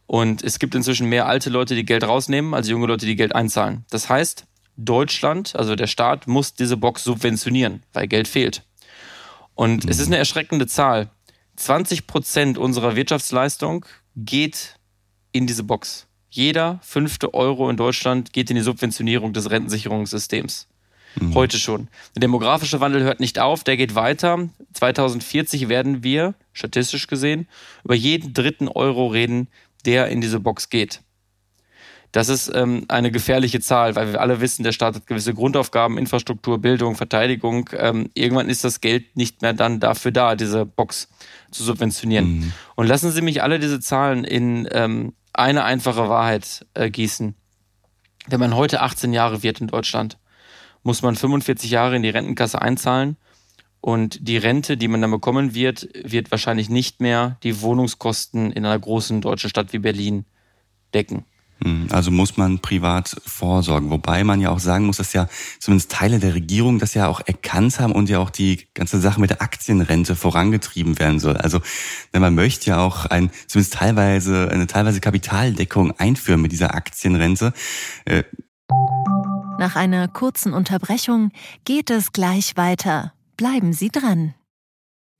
Und 0.07 0.41
es 0.41 0.57
gibt 0.57 0.73
inzwischen 0.73 1.09
mehr 1.09 1.27
alte 1.27 1.49
Leute, 1.49 1.75
die 1.75 1.83
Geld 1.83 2.03
rausnehmen, 2.03 2.53
als 2.53 2.69
junge 2.69 2.87
Leute, 2.87 3.05
die 3.05 3.17
Geld 3.17 3.35
einzahlen. 3.35 3.83
Das 3.89 4.07
heißt, 4.07 4.45
Deutschland, 4.85 5.55
also 5.55 5.75
der 5.75 5.87
Staat, 5.87 6.27
muss 6.27 6.53
diese 6.53 6.77
Box 6.77 7.03
subventionieren, 7.03 7.83
weil 7.93 8.07
Geld 8.07 8.27
fehlt. 8.27 8.63
Und 9.55 9.85
mhm. 9.85 9.91
es 9.91 9.99
ist 9.99 10.07
eine 10.07 10.17
erschreckende 10.17 10.67
Zahl. 10.67 11.09
20 11.57 12.07
Prozent 12.07 12.57
unserer 12.57 12.95
Wirtschaftsleistung 12.95 13.85
geht 14.15 14.75
in 15.31 15.47
diese 15.47 15.63
Box. 15.63 16.07
Jeder 16.29 16.79
fünfte 16.81 17.33
Euro 17.33 17.69
in 17.69 17.77
Deutschland 17.77 18.31
geht 18.33 18.49
in 18.49 18.55
die 18.55 18.61
Subventionierung 18.61 19.33
des 19.33 19.49
Rentensicherungssystems. 19.49 20.67
Mhm. 21.15 21.33
Heute 21.33 21.57
schon. 21.57 21.89
Der 22.15 22.21
demografische 22.21 22.79
Wandel 22.79 23.03
hört 23.03 23.19
nicht 23.19 23.39
auf, 23.39 23.63
der 23.63 23.77
geht 23.77 23.95
weiter. 23.95 24.49
2040 24.73 25.67
werden 25.67 26.03
wir, 26.03 26.35
statistisch 26.53 27.07
gesehen, 27.07 27.47
über 27.83 27.95
jeden 27.95 28.33
dritten 28.33 28.67
Euro 28.67 29.07
reden, 29.07 29.47
der 29.85 30.07
in 30.07 30.21
diese 30.21 30.39
Box 30.39 30.69
geht. 30.69 31.01
Das 32.11 32.27
ist 32.27 32.51
ähm, 32.53 32.85
eine 32.87 33.11
gefährliche 33.11 33.59
Zahl, 33.59 33.95
weil 33.95 34.11
wir 34.11 34.21
alle 34.21 34.41
wissen, 34.41 34.63
der 34.63 34.71
Staat 34.71 34.95
hat 34.95 35.07
gewisse 35.07 35.33
Grundaufgaben, 35.33 35.97
Infrastruktur, 35.97 36.57
Bildung, 36.57 36.95
Verteidigung. 36.95 37.69
Ähm, 37.77 38.09
irgendwann 38.15 38.49
ist 38.49 38.63
das 38.63 38.81
Geld 38.81 39.15
nicht 39.15 39.43
mehr 39.43 39.53
dann 39.53 39.79
dafür 39.79 40.11
da, 40.11 40.35
diese 40.35 40.65
Box 40.65 41.07
zu 41.51 41.63
subventionieren. 41.63 42.39
Mhm. 42.39 42.53
Und 42.75 42.87
lassen 42.87 43.11
Sie 43.11 43.21
mich 43.21 43.43
alle 43.43 43.59
diese 43.59 43.79
Zahlen 43.79 44.23
in 44.23 44.67
ähm, 44.71 45.13
eine 45.33 45.63
einfache 45.63 46.09
Wahrheit 46.09 46.65
äh, 46.73 46.89
gießen. 46.89 47.35
Wenn 48.27 48.39
man 48.39 48.55
heute 48.55 48.81
18 48.81 49.13
Jahre 49.13 49.43
wird 49.43 49.61
in 49.61 49.67
Deutschland, 49.67 50.17
muss 50.83 51.01
man 51.01 51.15
45 51.15 51.69
Jahre 51.69 51.95
in 51.95 52.03
die 52.03 52.09
Rentenkasse 52.09 52.61
einzahlen 52.61 53.17
und 53.81 54.27
die 54.27 54.37
Rente, 54.37 54.77
die 54.77 54.87
man 54.87 55.01
dann 55.01 55.11
bekommen 55.11 55.53
wird, 55.53 55.87
wird 56.03 56.31
wahrscheinlich 56.31 56.69
nicht 56.69 57.01
mehr 57.01 57.37
die 57.43 57.61
Wohnungskosten 57.61 58.51
in 58.51 58.65
einer 58.65 58.79
großen 58.79 59.21
deutschen 59.21 59.49
Stadt 59.49 59.73
wie 59.73 59.79
Berlin 59.79 60.25
decken. 60.93 61.25
Hm, 61.63 61.87
also 61.91 62.11
muss 62.11 62.37
man 62.37 62.59
privat 62.59 63.15
vorsorgen. 63.25 63.89
Wobei 63.89 64.23
man 64.23 64.39
ja 64.39 64.49
auch 64.49 64.59
sagen 64.59 64.85
muss, 64.85 64.97
dass 64.97 65.13
ja 65.13 65.27
zumindest 65.59 65.91
Teile 65.91 66.19
der 66.19 66.33
Regierung 66.33 66.79
das 66.79 66.93
ja 66.93 67.07
auch 67.07 67.21
erkannt 67.25 67.79
haben 67.79 67.93
und 67.93 68.09
ja 68.09 68.19
auch 68.19 68.29
die 68.29 68.67
ganze 68.73 68.99
Sache 68.99 69.19
mit 69.19 69.29
der 69.29 69.41
Aktienrente 69.41 70.15
vorangetrieben 70.15 70.99
werden 70.99 71.19
soll. 71.19 71.37
Also 71.37 71.59
wenn 72.11 72.21
man 72.21 72.35
möchte 72.35 72.69
ja 72.69 72.79
auch 72.79 73.05
ein, 73.05 73.29
zumindest 73.47 73.73
teilweise, 73.73 74.49
eine 74.51 74.67
teilweise 74.67 75.01
Kapitaldeckung 75.01 75.91
einführen 75.99 76.41
mit 76.41 76.51
dieser 76.51 76.73
Aktienrente. 76.75 77.53
Äh 78.05 78.23
Nach 79.57 79.75
einer 79.75 80.07
kurzen 80.07 80.53
Unterbrechung 80.53 81.31
geht 81.65 81.89
es 81.89 82.13
gleich 82.13 82.55
weiter. 82.55 83.13
Bleiben 83.35 83.73
Sie 83.73 83.89
dran. 83.89 84.33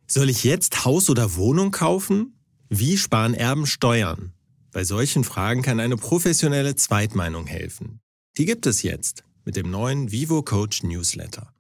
Soll 0.08 0.30
ich 0.30 0.44
jetzt 0.44 0.86
Haus 0.86 1.10
oder 1.10 1.36
Wohnung 1.36 1.72
kaufen? 1.72 2.34
Wie 2.70 2.98
sparen 2.98 3.34
Erben 3.34 3.66
Steuern? 3.66 4.34
Bei 4.72 4.84
solchen 4.84 5.24
Fragen 5.24 5.62
kann 5.62 5.80
eine 5.80 5.98
professionelle 5.98 6.76
Zweitmeinung 6.76 7.48
helfen. 7.48 8.02
Die 8.38 8.46
gibt 8.46 8.68
es 8.68 8.84
jetzt 8.84 9.24
mit 9.44 9.56
dem 9.56 9.72
neuen 9.72 10.12
Vivo 10.12 10.44
Coach 10.44 10.84
Newsletter. 10.84 11.52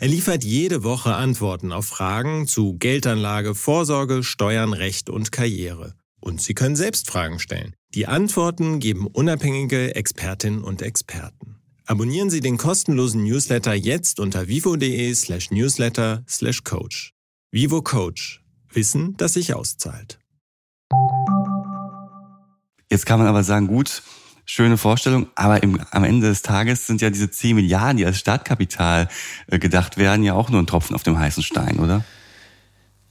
Er 0.00 0.08
liefert 0.08 0.44
jede 0.44 0.82
Woche 0.82 1.14
Antworten 1.14 1.72
auf 1.72 1.86
Fragen 1.86 2.46
zu 2.46 2.76
Geldanlage, 2.78 3.54
Vorsorge, 3.54 4.24
Steuern, 4.24 4.72
Recht 4.72 5.10
und 5.10 5.30
Karriere. 5.30 5.94
Und 6.20 6.42
Sie 6.42 6.54
können 6.54 6.74
selbst 6.74 7.08
Fragen 7.08 7.38
stellen. 7.38 7.74
Die 7.94 8.06
Antworten 8.06 8.80
geben 8.80 9.06
unabhängige 9.06 9.94
Expertinnen 9.94 10.64
und 10.64 10.82
Experten. 10.82 11.56
Abonnieren 11.86 12.28
Sie 12.28 12.40
den 12.40 12.58
kostenlosen 12.58 13.24
Newsletter 13.24 13.74
jetzt 13.74 14.20
unter 14.20 14.48
vivo.de 14.48 15.14
slash 15.14 15.50
newsletter 15.50 16.24
slash 16.28 16.64
coach. 16.64 17.14
Vivo 17.50 17.82
Coach. 17.82 18.42
Wissen, 18.70 19.16
das 19.16 19.34
sich 19.34 19.54
auszahlt. 19.54 20.18
Jetzt 22.98 23.06
kann 23.06 23.20
man 23.20 23.28
aber 23.28 23.44
sagen, 23.44 23.68
gut, 23.68 24.02
schöne 24.44 24.76
Vorstellung, 24.76 25.28
aber 25.36 25.62
im, 25.62 25.78
am 25.92 26.02
Ende 26.02 26.26
des 26.26 26.42
Tages 26.42 26.88
sind 26.88 27.00
ja 27.00 27.10
diese 27.10 27.30
10 27.30 27.54
Milliarden, 27.54 27.96
die 27.96 28.04
als 28.04 28.18
Startkapital 28.18 29.06
äh, 29.46 29.60
gedacht 29.60 29.98
werden, 29.98 30.24
ja 30.24 30.34
auch 30.34 30.50
nur 30.50 30.60
ein 30.60 30.66
Tropfen 30.66 30.96
auf 30.96 31.04
dem 31.04 31.16
heißen 31.16 31.44
Stein, 31.44 31.78
oder? 31.78 32.02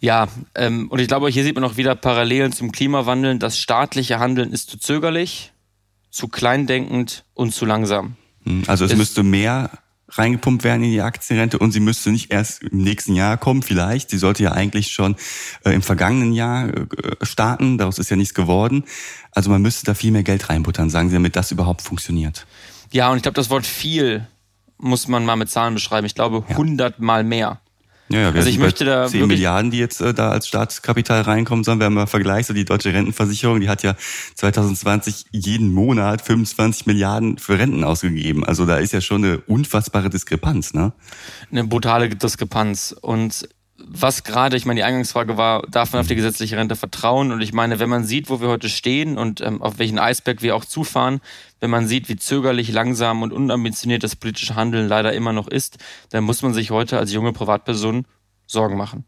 Ja, 0.01 0.27
ähm, 0.56 0.91
und 0.91 1.00
ich 1.00 1.08
glaube, 1.08 1.29
hier 1.29 1.46
sieht 1.46 1.56
man 1.56 1.63
auch 1.63 1.77
wieder 1.77 1.96
Parallelen 1.96 2.51
zum 2.51 2.74
Klimawandel. 2.74 3.39
Das 3.39 3.58
staatliche 3.58 4.20
Handeln 4.20 4.51
ist 4.51 4.70
zu 4.70 4.77
zögerlich, 4.77 5.53
zu 6.12 6.27
kleindenkend 6.27 7.24
und 7.34 7.53
zu 7.53 7.63
langsam. 7.63 8.17
Hm, 8.44 8.63
also 8.67 8.84
es, 8.84 8.91
es 8.91 8.98
müsste 8.98 9.24
mehr 9.24 9.70
reingepumpt 10.10 10.64
werden 10.64 10.84
in 10.84 10.92
die 10.92 11.02
Aktienrente 11.02 11.60
und 11.60 11.72
sie 11.72 11.80
müsste 11.80 12.12
nicht 12.12 12.32
erst 12.32 12.64
im 12.64 12.80
nächsten 12.80 13.14
Jahr 13.14 13.38
kommen, 13.38 13.62
vielleicht. 13.62 14.10
Sie 14.10 14.18
sollte 14.18 14.44
ja 14.44 14.52
eigentlich 14.54 14.92
schon 14.92 15.16
äh, 15.66 15.72
im 15.72 15.82
vergangenen 15.82 16.32
Jahr 16.32 16.70
äh, 16.70 16.86
starten. 17.24 17.78
Daraus 17.78 18.00
ist 18.00 18.10
ja 18.10 18.16
nichts 18.16 18.34
geworden. 18.34 18.84
Also 19.32 19.50
man 19.50 19.62
müsste 19.62 19.86
da 19.86 19.94
viel 19.94 20.12
mehr 20.12 20.24
Geld 20.24 20.50
reinbuttern, 20.50 20.90
sagen 20.90 21.10
Sie, 21.10 21.16
damit 21.16 21.36
das 21.36 21.52
überhaupt 21.52 21.82
funktioniert. 21.82 22.48
Ja, 22.92 23.10
und 23.10 23.18
ich 23.18 23.24
glaube, 23.24 23.36
das 23.36 23.50
Wort 23.50 23.66
viel 23.66 24.26
muss 24.78 25.08
man 25.08 25.26
mal 25.26 25.36
mit 25.36 25.50
Zahlen 25.50 25.74
beschreiben. 25.74 26.06
Ich 26.06 26.16
glaube, 26.16 26.44
ja. 26.48 26.56
100 26.56 27.00
mal 27.00 27.24
mehr. 27.24 27.60
Ja, 28.10 28.20
ja, 28.20 28.34
wir 28.34 28.40
also 28.40 28.50
ich 28.50 28.58
möchte 28.58 28.86
da 28.86 29.08
10 29.08 29.20
wirklich- 29.22 29.38
Milliarden, 29.40 29.72
die 29.72 29.80
jetzt 29.80 30.00
äh, 30.02 30.14
da 30.14 30.30
als 30.30 30.48
Staatskapital 30.48 31.22
reinkommen 31.22 31.64
sollen. 31.64 31.80
Wenn 31.80 31.94
man 31.94 32.04
mal 32.04 32.08
vergleicht, 32.08 32.48
so 32.48 32.54
die 32.54 32.66
deutsche 32.66 32.94
Rentenversicherung, 32.94 33.60
die 33.60 33.70
hat 33.70 33.84
ja 33.84 33.96
2020 34.36 35.26
jeden 35.32 35.74
Monat 35.74 36.22
25 36.22 36.86
Milliarden 36.86 37.38
für 37.38 37.60
Renten 37.60 37.84
ausgegeben. 37.84 38.46
Also 38.46 38.66
da 38.66 38.78
ist 38.78 38.94
ja 38.94 39.02
schon 39.02 39.24
eine 39.24 39.40
unfassbare 39.40 40.10
Diskrepanz, 40.10 40.74
ne? 40.74 40.94
eine 41.52 41.66
brutale 41.66 42.10
Diskrepanz. 42.10 42.96
Und 43.02 43.50
was 43.89 44.24
gerade, 44.24 44.58
ich 44.58 44.65
meine, 44.65 44.79
die 44.79 44.84
Eingangsfrage 44.84 45.38
war, 45.38 45.63
darf 45.63 45.94
man 45.94 46.01
auf 46.01 46.08
die 46.08 46.15
gesetzliche 46.15 46.58
Rente 46.58 46.75
vertrauen? 46.75 47.32
Und 47.32 47.41
ich 47.41 47.53
meine, 47.53 47.79
wenn 47.79 47.89
man 47.89 48.03
sieht, 48.03 48.29
wo 48.29 48.41
wir 48.41 48.50
heute 48.50 48.70
stehen 48.70 49.17
und 49.17 49.41
ähm, 49.41 49.62
auf 49.62 49.79
welchen 49.79 50.00
Eisberg 50.00 50.41
wir 50.41 50.56
auch 50.56 50.65
zufahren, 50.65 51.22
wenn 51.60 51.70
man 51.70 51.88
sieht, 51.88 52.10
wie 52.10 52.17
zögerlich, 52.17 52.72
langsam 52.72 53.22
und 53.22 53.34
unambitioniert 53.34 54.03
das 54.03 54.15
politische 54.15 54.56
Handeln 54.56 54.88
leider 54.88 55.13
immer 55.13 55.34
noch 55.34 55.48
ist, 55.48 55.77
dann 56.10 56.24
muss 56.24 56.41
man 56.41 56.53
sich 56.53 56.72
heute 56.72 56.98
als 56.98 57.13
junge 57.13 57.34
Privatperson 57.34 58.06
Sorgen 58.48 58.77
machen. 58.77 59.03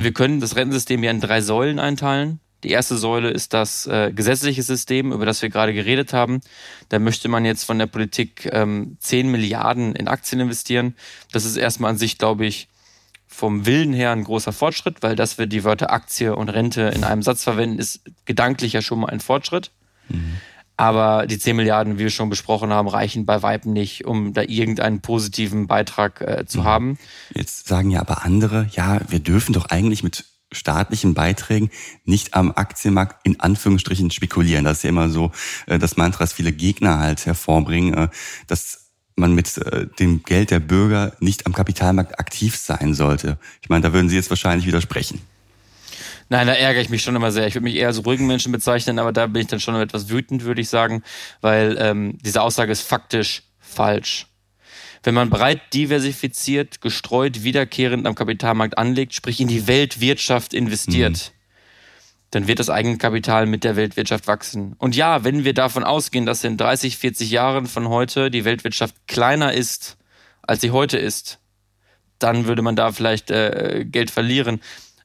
Wir 0.00 0.12
können 0.12 0.40
das 0.40 0.54
Rentensystem 0.54 1.02
ja 1.02 1.10
in 1.10 1.20
drei 1.20 1.40
Säulen 1.40 1.80
einteilen. 1.80 2.38
Die 2.62 2.70
erste 2.70 2.96
Säule 2.96 3.30
ist 3.30 3.54
das 3.54 3.86
äh, 3.86 4.12
gesetzliche 4.14 4.62
System, 4.62 5.12
über 5.12 5.24
das 5.24 5.40
wir 5.40 5.48
gerade 5.48 5.72
geredet 5.72 6.12
haben. 6.12 6.40
Da 6.88 6.98
möchte 6.98 7.28
man 7.28 7.44
jetzt 7.44 7.64
von 7.64 7.78
der 7.78 7.86
Politik 7.86 8.48
ähm, 8.52 8.96
10 9.00 9.30
Milliarden 9.30 9.94
in 9.94 10.08
Aktien 10.08 10.40
investieren. 10.40 10.94
Das 11.32 11.44
ist 11.44 11.56
erstmal 11.56 11.90
an 11.90 11.98
sich, 11.98 12.18
glaube 12.18 12.46
ich, 12.46 12.68
vom 13.30 13.64
Willen 13.64 13.92
her 13.92 14.10
ein 14.10 14.24
großer 14.24 14.52
Fortschritt, 14.52 15.02
weil 15.02 15.16
dass 15.16 15.38
wir 15.38 15.46
die 15.46 15.64
Wörter 15.64 15.92
Aktie 15.92 16.34
und 16.34 16.48
Rente 16.48 16.82
in 16.94 17.04
einem 17.04 17.22
Satz 17.22 17.44
verwenden, 17.44 17.78
ist 17.78 18.00
gedanklich 18.26 18.72
ja 18.74 18.82
schon 18.82 19.00
mal 19.00 19.08
ein 19.08 19.20
Fortschritt. 19.20 19.70
Aber 20.76 21.26
die 21.26 21.38
10 21.38 21.56
Milliarden, 21.56 21.98
wie 21.98 22.04
wir 22.04 22.10
schon 22.10 22.30
besprochen 22.30 22.70
haben, 22.72 22.88
reichen 22.88 23.26
bei 23.26 23.42
Weitem 23.42 23.72
nicht, 23.72 24.06
um 24.06 24.32
da 24.32 24.42
irgendeinen 24.42 25.00
positiven 25.00 25.66
Beitrag 25.66 26.20
äh, 26.22 26.46
zu 26.46 26.64
haben. 26.64 26.98
Jetzt 27.34 27.68
sagen 27.68 27.90
ja 27.90 28.00
aber 28.00 28.24
andere, 28.24 28.66
ja, 28.72 29.00
wir 29.08 29.20
dürfen 29.20 29.52
doch 29.52 29.66
eigentlich 29.66 30.02
mit 30.02 30.24
staatlichen 30.52 31.14
Beiträgen 31.14 31.70
nicht 32.04 32.34
am 32.34 32.52
Aktienmarkt 32.52 33.24
in 33.24 33.38
Anführungsstrichen 33.40 34.10
spekulieren. 34.10 34.64
Das 34.64 34.78
ist 34.78 34.84
ja 34.84 34.88
immer 34.88 35.10
so 35.10 35.30
äh, 35.66 35.78
das 35.78 35.96
Mantra, 35.96 36.24
das 36.24 36.32
viele 36.32 36.52
Gegner 36.52 36.98
halt 36.98 37.26
hervorbringen, 37.26 37.94
äh, 37.94 38.08
dass 38.46 38.89
man 39.20 39.34
mit 39.34 39.56
äh, 39.58 39.86
dem 39.98 40.22
Geld 40.24 40.50
der 40.50 40.60
Bürger 40.60 41.12
nicht 41.20 41.46
am 41.46 41.52
Kapitalmarkt 41.52 42.18
aktiv 42.18 42.56
sein 42.56 42.94
sollte. 42.94 43.38
Ich 43.62 43.68
meine, 43.68 43.82
da 43.82 43.92
würden 43.92 44.08
Sie 44.08 44.16
jetzt 44.16 44.30
wahrscheinlich 44.30 44.66
widersprechen. 44.66 45.20
Nein, 46.28 46.46
da 46.46 46.52
ärgere 46.52 46.80
ich 46.80 46.90
mich 46.90 47.02
schon 47.02 47.16
immer 47.16 47.32
sehr. 47.32 47.46
Ich 47.48 47.54
würde 47.54 47.64
mich 47.64 47.74
eher 47.74 47.88
als 47.88 48.04
ruhigen 48.06 48.26
Menschen 48.26 48.52
bezeichnen, 48.52 48.98
aber 49.00 49.12
da 49.12 49.26
bin 49.26 49.42
ich 49.42 49.48
dann 49.48 49.58
schon 49.58 49.74
etwas 49.74 50.08
wütend, 50.08 50.44
würde 50.44 50.60
ich 50.60 50.68
sagen, 50.68 51.02
weil 51.40 51.76
ähm, 51.80 52.18
diese 52.24 52.42
Aussage 52.42 52.70
ist 52.70 52.82
faktisch 52.82 53.42
falsch. 53.58 54.26
Wenn 55.02 55.14
man 55.14 55.30
breit 55.30 55.60
diversifiziert, 55.74 56.80
gestreut, 56.80 57.42
wiederkehrend 57.42 58.06
am 58.06 58.14
Kapitalmarkt 58.14 58.78
anlegt, 58.78 59.14
sprich 59.14 59.40
in 59.40 59.48
die 59.48 59.66
Weltwirtschaft 59.66 60.54
investiert, 60.54 61.32
dann 62.30 62.46
wird 62.46 62.60
das 62.60 62.70
Eigenkapital 62.70 63.46
mit 63.46 63.64
der 63.64 63.76
Weltwirtschaft 63.76 64.26
wachsen. 64.26 64.74
Und 64.78 64.94
ja, 64.94 65.24
wenn 65.24 65.44
wir 65.44 65.54
davon 65.54 65.82
ausgehen, 65.82 66.26
dass 66.26 66.44
in 66.44 66.56
30, 66.56 66.96
40 66.96 67.30
Jahren 67.30 67.66
von 67.66 67.88
heute 67.88 68.30
die 68.30 68.44
Weltwirtschaft 68.44 68.94
kleiner 69.08 69.52
ist, 69.52 69.96
als 70.42 70.60
sie 70.60 70.70
heute 70.70 70.98
ist, 70.98 71.38
dann 72.18 72.46
würde 72.46 72.62
man 72.62 72.76
da 72.76 72.92
vielleicht 72.92 73.30
äh, 73.30 73.84
Geld 73.84 74.10
verlieren. 74.10 74.60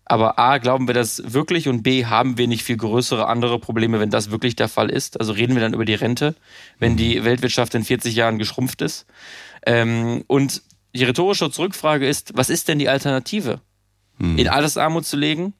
Aber 0.07 0.37
A, 0.37 0.59
glauben 0.59 0.87
wir 0.87 0.93
das 0.93 1.33
wirklich 1.33 1.67
und 1.67 1.81
B, 1.81 2.05
haben 2.05 2.37
wir 2.37 2.47
nicht 2.47 2.63
viel 2.63 2.77
größere 2.77 3.27
andere 3.27 3.57
Probleme, 3.57 3.99
wenn 3.99 4.11
das 4.11 4.29
wirklich 4.29 4.55
der 4.55 4.69
Fall 4.69 4.91
ist? 4.91 5.19
Also 5.19 5.33
reden 5.33 5.55
wir 5.55 5.61
dann 5.61 5.73
über 5.73 5.85
die 5.85 5.95
Rente, 5.95 6.35
wenn 6.77 6.95
die 6.95 7.23
Weltwirtschaft 7.23 7.73
in 7.73 7.83
40 7.83 8.15
Jahren 8.15 8.37
geschrumpft 8.37 8.83
ist. 8.83 9.07
Ähm, 9.65 10.23
und 10.27 10.61
die 10.93 11.03
rhetorische 11.03 11.49
Zurückfrage 11.49 12.07
ist, 12.07 12.33
was 12.35 12.51
ist 12.51 12.67
denn 12.67 12.77
die 12.77 12.87
Alternative? 12.87 13.61
In 14.37 14.47
Altersarmut 14.47 15.05
zu 15.05 15.17
legen? 15.17 15.53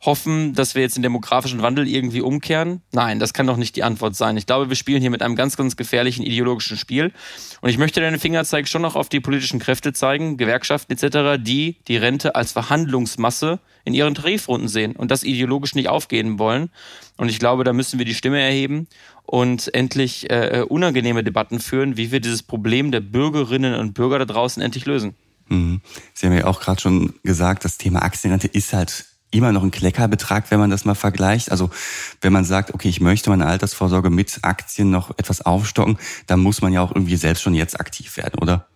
Hoffen, 0.00 0.54
dass 0.54 0.74
wir 0.74 0.82
jetzt 0.82 0.96
den 0.96 1.02
demografischen 1.02 1.60
Wandel 1.60 1.88
irgendwie 1.88 2.20
umkehren? 2.20 2.82
Nein, 2.92 3.18
das 3.18 3.34
kann 3.34 3.48
doch 3.48 3.56
nicht 3.56 3.74
die 3.74 3.82
Antwort 3.82 4.14
sein. 4.14 4.36
Ich 4.36 4.46
glaube, 4.46 4.68
wir 4.68 4.76
spielen 4.76 5.00
hier 5.00 5.10
mit 5.10 5.22
einem 5.22 5.34
ganz, 5.34 5.56
ganz 5.56 5.76
gefährlichen 5.76 6.22
ideologischen 6.22 6.76
Spiel. 6.76 7.12
Und 7.60 7.70
ich 7.70 7.78
möchte 7.78 8.00
deinen 8.00 8.20
Fingerzeig 8.20 8.68
schon 8.68 8.82
noch 8.82 8.94
auf 8.94 9.08
die 9.08 9.18
politischen 9.18 9.58
Kräfte 9.58 9.92
zeigen, 9.92 10.36
Gewerkschaften 10.36 10.92
etc., 10.92 11.42
die 11.42 11.78
die 11.88 11.96
Rente 11.96 12.36
als 12.36 12.52
Verhandlungsmasse 12.52 13.58
in 13.84 13.94
ihren 13.94 14.14
Tarifrunden 14.14 14.68
sehen 14.68 14.94
und 14.94 15.10
das 15.10 15.24
ideologisch 15.24 15.74
nicht 15.74 15.88
aufgeben 15.88 16.38
wollen. 16.38 16.70
Und 17.16 17.28
ich 17.28 17.40
glaube, 17.40 17.64
da 17.64 17.72
müssen 17.72 17.98
wir 17.98 18.06
die 18.06 18.14
Stimme 18.14 18.40
erheben 18.40 18.86
und 19.24 19.74
endlich 19.74 20.30
äh, 20.30 20.64
unangenehme 20.68 21.24
Debatten 21.24 21.58
führen, 21.58 21.96
wie 21.96 22.12
wir 22.12 22.20
dieses 22.20 22.44
Problem 22.44 22.92
der 22.92 23.00
Bürgerinnen 23.00 23.74
und 23.74 23.94
Bürger 23.94 24.20
da 24.20 24.24
draußen 24.26 24.62
endlich 24.62 24.86
lösen. 24.86 25.16
Mhm. 25.48 25.80
Sie 26.14 26.26
haben 26.26 26.36
ja 26.36 26.46
auch 26.46 26.60
gerade 26.60 26.80
schon 26.80 27.14
gesagt, 27.24 27.64
das 27.64 27.78
Thema 27.78 28.02
Aktienrente 28.02 28.46
ist 28.46 28.72
halt 28.72 29.06
immer 29.30 29.52
noch 29.52 29.62
ein 29.62 29.70
Kleckerbetrag, 29.70 30.50
wenn 30.50 30.58
man 30.58 30.70
das 30.70 30.84
mal 30.84 30.94
vergleicht. 30.94 31.50
Also 31.50 31.70
wenn 32.20 32.32
man 32.32 32.44
sagt, 32.44 32.74
okay, 32.74 32.88
ich 32.88 33.00
möchte 33.00 33.30
meine 33.30 33.46
Altersvorsorge 33.46 34.10
mit 34.10 34.38
Aktien 34.42 34.90
noch 34.90 35.10
etwas 35.18 35.44
aufstocken, 35.44 35.98
dann 36.26 36.40
muss 36.40 36.62
man 36.62 36.72
ja 36.72 36.80
auch 36.80 36.94
irgendwie 36.94 37.16
selbst 37.16 37.42
schon 37.42 37.54
jetzt 37.54 37.78
aktiv 37.78 38.16
werden, 38.16 38.40
oder? 38.40 38.66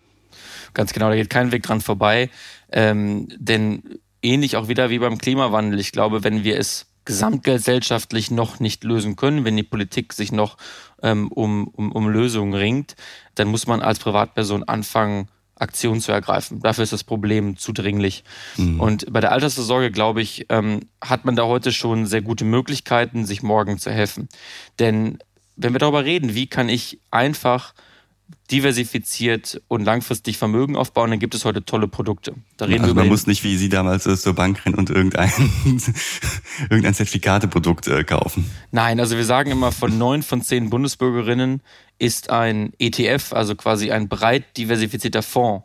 Ganz 0.75 0.93
genau, 0.93 1.09
da 1.09 1.17
geht 1.17 1.31
kein 1.31 1.53
Weg 1.53 1.63
dran 1.63 1.81
vorbei. 1.81 2.31
Ähm, 2.71 3.29
denn 3.37 3.83
ähnlich 4.23 4.57
auch 4.57 4.69
wieder 4.69 4.91
wie 4.91 4.99
beim 4.99 5.19
Klimawandel, 5.19 5.79
ich 5.81 5.93
glaube, 5.93 6.25
wenn 6.25 6.45
wir 6.45 6.59
es 6.59 6.87
gesamtgesellschaftlich 7.05 8.31
noch 8.31 8.61
nicht 8.61 8.85
lösen 8.85 9.17
können, 9.17 9.45
wenn 9.45 9.57
die 9.57 9.65
Politik 9.65 10.13
sich 10.13 10.33
noch 10.33 10.57
ähm, 11.03 11.29
um, 11.29 11.67
um, 11.69 11.93
um 11.93 12.09
Lösungen 12.09 12.55
ringt, 12.55 12.95
dann 13.35 13.49
muss 13.49 13.67
man 13.67 13.83
als 13.83 13.99
Privatperson 13.99 14.63
anfangen, 14.65 15.29
Aktion 15.57 16.01
zu 16.01 16.13
ergreifen. 16.13 16.61
Dafür 16.61 16.85
ist 16.85 16.93
das 16.93 17.05
Problem 17.05 17.57
zu 17.57 17.73
dringlich. 17.73 18.25
Und 18.79 19.13
bei 19.13 19.21
der 19.21 19.33
Altersvorsorge, 19.33 19.91
glaube 19.91 20.23
ich, 20.23 20.47
ähm, 20.49 20.81
hat 21.03 21.25
man 21.25 21.37
da 21.37 21.45
heute 21.45 21.73
schon 21.73 22.07
sehr 22.07 22.23
gute 22.23 22.45
Möglichkeiten, 22.45 23.27
sich 23.27 23.43
morgen 23.43 23.79
zu 23.79 23.91
helfen. 23.91 24.29
Denn 24.79 25.19
wenn 25.57 25.73
wir 25.73 25.79
darüber 25.79 26.05
reden, 26.05 26.35
wie 26.35 26.47
kann 26.47 26.69
ich 26.69 27.01
einfach 27.11 27.75
diversifiziert 28.51 29.63
und 29.69 29.85
langfristig 29.85 30.37
Vermögen 30.37 30.77
aufbauen, 30.77 31.11
dann 31.11 31.19
gibt 31.19 31.35
es 31.35 31.45
heute 31.45 31.65
tolle 31.65 31.89
Produkte. 31.89 32.35
Da 32.57 32.67
reden 32.67 32.79
wir 32.79 32.83
Also 32.83 32.93
über 32.93 33.01
man 33.03 33.09
muss 33.09 33.27
nicht 33.27 33.45
wie 33.45 33.57
Sie 33.57 33.69
damals 33.69 34.07
äh, 34.07 34.17
zur 34.17 34.35
Bank 34.35 34.65
rennen 34.65 34.77
und 34.77 34.91
irgendein, 34.91 35.31
irgendein 36.71 36.95
Zertifikateprodukt 36.95 37.89
äh, 37.89 38.05
kaufen. 38.05 38.51
Nein, 38.71 39.01
also 39.01 39.17
wir 39.17 39.25
sagen 39.25 39.51
immer, 39.51 39.73
von 39.73 39.97
neun 39.97 40.23
von 40.23 40.43
zehn 40.43 40.71
Bundesbürgerinnen 40.71 41.63
ist 41.99 42.31
ein 42.31 42.73
ETF, 42.79 43.33
also 43.33 43.55
quasi 43.55 43.91
ein 43.91 44.09
breit 44.09 44.57
diversifizierter 44.57 45.23
Fonds 45.23 45.65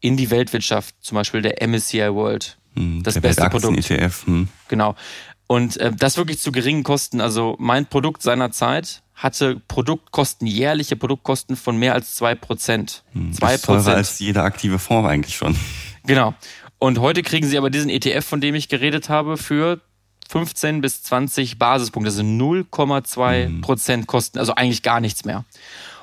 in 0.00 0.16
die 0.16 0.30
Weltwirtschaft, 0.30 0.94
zum 1.00 1.16
Beispiel 1.16 1.42
der 1.42 1.66
MSCI 1.66 2.12
World. 2.14 2.58
Hm, 2.74 3.02
Das 3.02 3.20
beste 3.20 3.48
Produkt. 3.50 3.90
ETF. 3.90 4.26
Hm. 4.26 4.48
Genau. 4.68 4.94
Und 5.46 5.76
äh, 5.76 5.92
das 5.94 6.16
wirklich 6.16 6.38
zu 6.38 6.52
geringen 6.52 6.82
Kosten. 6.82 7.20
Also 7.20 7.56
mein 7.58 7.86
Produkt 7.86 8.22
seiner 8.22 8.50
Zeit 8.52 9.01
hatte 9.22 9.60
Produktkosten, 9.68 10.48
jährliche 10.48 10.96
Produktkosten 10.96 11.54
von 11.56 11.76
mehr 11.76 11.94
als 11.94 12.16
zwei 12.16 12.34
Prozent. 12.34 13.04
Zwei 13.32 13.52
Das 13.52 13.60
ist 13.60 13.66
teurer 13.66 13.94
als 13.94 14.18
jeder 14.18 14.42
aktive 14.42 14.80
Fonds 14.80 15.08
eigentlich 15.08 15.36
schon. 15.36 15.56
Genau. 16.04 16.34
Und 16.78 16.98
heute 16.98 17.22
kriegen 17.22 17.46
Sie 17.46 17.56
aber 17.56 17.70
diesen 17.70 17.88
ETF, 17.88 18.24
von 18.26 18.40
dem 18.40 18.56
ich 18.56 18.68
geredet 18.68 19.08
habe, 19.08 19.36
für 19.36 19.80
15 20.28 20.80
bis 20.80 21.04
20 21.04 21.58
Basispunkte, 21.58 22.10
also 22.10 22.22
0,2 22.22 23.60
Prozent 23.60 24.08
Kosten, 24.08 24.40
also 24.40 24.56
eigentlich 24.56 24.82
gar 24.82 24.98
nichts 24.98 25.24
mehr. 25.24 25.44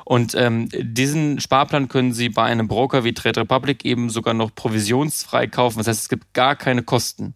Und 0.06 0.34
ähm, 0.36 0.70
diesen 0.72 1.42
Sparplan 1.42 1.90
können 1.90 2.14
Sie 2.14 2.30
bei 2.30 2.44
einem 2.44 2.70
Broker 2.70 3.04
wie 3.04 3.14
Trade 3.14 3.42
Republic 3.42 3.84
eben 3.84 4.10
sogar 4.10 4.34
noch 4.34 4.56
provisionsfrei 4.56 5.48
kaufen. 5.48 5.80
Das 5.80 5.88
heißt, 5.88 6.04
es 6.04 6.10
gibt 6.10 6.34
gar 6.34 6.56
keine 6.56 6.84
Kosten. 6.84 7.36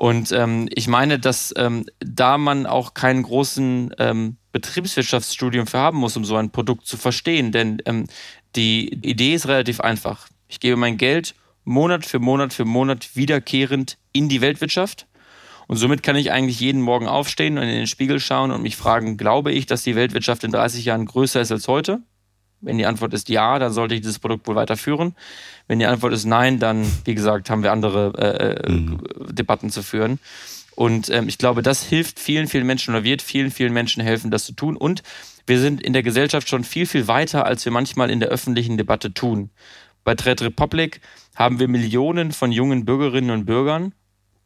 Und 0.00 0.32
ähm, 0.32 0.66
ich 0.74 0.88
meine, 0.88 1.18
dass 1.18 1.52
ähm, 1.58 1.84
da 1.98 2.38
man 2.38 2.64
auch 2.64 2.94
keinen 2.94 3.22
großen 3.22 3.94
ähm, 3.98 4.38
Betriebswirtschaftsstudium 4.50 5.66
für 5.66 5.76
haben 5.76 5.98
muss, 5.98 6.16
um 6.16 6.24
so 6.24 6.36
ein 6.36 6.48
Produkt 6.48 6.86
zu 6.86 6.96
verstehen. 6.96 7.52
Denn 7.52 7.82
ähm, 7.84 8.06
die 8.56 8.94
Idee 9.06 9.34
ist 9.34 9.46
relativ 9.46 9.78
einfach. 9.80 10.28
Ich 10.48 10.58
gebe 10.58 10.78
mein 10.78 10.96
Geld 10.96 11.34
Monat 11.64 12.06
für 12.06 12.18
Monat 12.18 12.54
für 12.54 12.64
Monat 12.64 13.14
wiederkehrend 13.14 13.98
in 14.12 14.30
die 14.30 14.40
Weltwirtschaft. 14.40 15.06
Und 15.66 15.76
somit 15.76 16.02
kann 16.02 16.16
ich 16.16 16.32
eigentlich 16.32 16.60
jeden 16.60 16.80
Morgen 16.80 17.06
aufstehen 17.06 17.58
und 17.58 17.64
in 17.64 17.68
den 17.68 17.86
Spiegel 17.86 18.20
schauen 18.20 18.52
und 18.52 18.62
mich 18.62 18.76
fragen, 18.76 19.18
glaube 19.18 19.52
ich, 19.52 19.66
dass 19.66 19.82
die 19.82 19.96
Weltwirtschaft 19.96 20.44
in 20.44 20.50
30 20.50 20.82
Jahren 20.82 21.04
größer 21.04 21.42
ist 21.42 21.52
als 21.52 21.68
heute? 21.68 22.00
Wenn 22.60 22.78
die 22.78 22.86
Antwort 22.86 23.14
ist 23.14 23.28
ja, 23.28 23.58
dann 23.58 23.72
sollte 23.72 23.94
ich 23.94 24.00
dieses 24.00 24.18
Produkt 24.18 24.46
wohl 24.46 24.54
weiterführen. 24.54 25.14
Wenn 25.66 25.78
die 25.78 25.86
Antwort 25.86 26.12
ist 26.12 26.26
nein, 26.26 26.58
dann, 26.58 26.86
wie 27.04 27.14
gesagt, 27.14 27.48
haben 27.48 27.62
wir 27.62 27.72
andere 27.72 28.12
äh, 28.18 28.70
äh, 28.70 29.32
Debatten 29.32 29.70
zu 29.70 29.82
führen. 29.82 30.18
Und 30.76 31.10
ähm, 31.10 31.28
ich 31.28 31.38
glaube, 31.38 31.62
das 31.62 31.82
hilft 31.82 32.18
vielen, 32.18 32.46
vielen 32.46 32.66
Menschen 32.66 32.94
oder 32.94 33.04
wird 33.04 33.22
vielen, 33.22 33.50
vielen 33.50 33.72
Menschen 33.72 34.02
helfen, 34.02 34.30
das 34.30 34.44
zu 34.44 34.52
tun. 34.52 34.76
Und 34.76 35.02
wir 35.46 35.58
sind 35.58 35.82
in 35.82 35.92
der 35.92 36.02
Gesellschaft 36.02 36.48
schon 36.48 36.64
viel, 36.64 36.86
viel 36.86 37.08
weiter, 37.08 37.44
als 37.44 37.64
wir 37.64 37.72
manchmal 37.72 38.10
in 38.10 38.20
der 38.20 38.28
öffentlichen 38.28 38.76
Debatte 38.76 39.12
tun. 39.12 39.50
Bei 40.04 40.14
Trade 40.14 40.46
Republic 40.46 41.00
haben 41.34 41.58
wir 41.58 41.68
Millionen 41.68 42.32
von 42.32 42.52
jungen 42.52 42.84
Bürgerinnen 42.84 43.30
und 43.30 43.44
Bürgern 43.46 43.92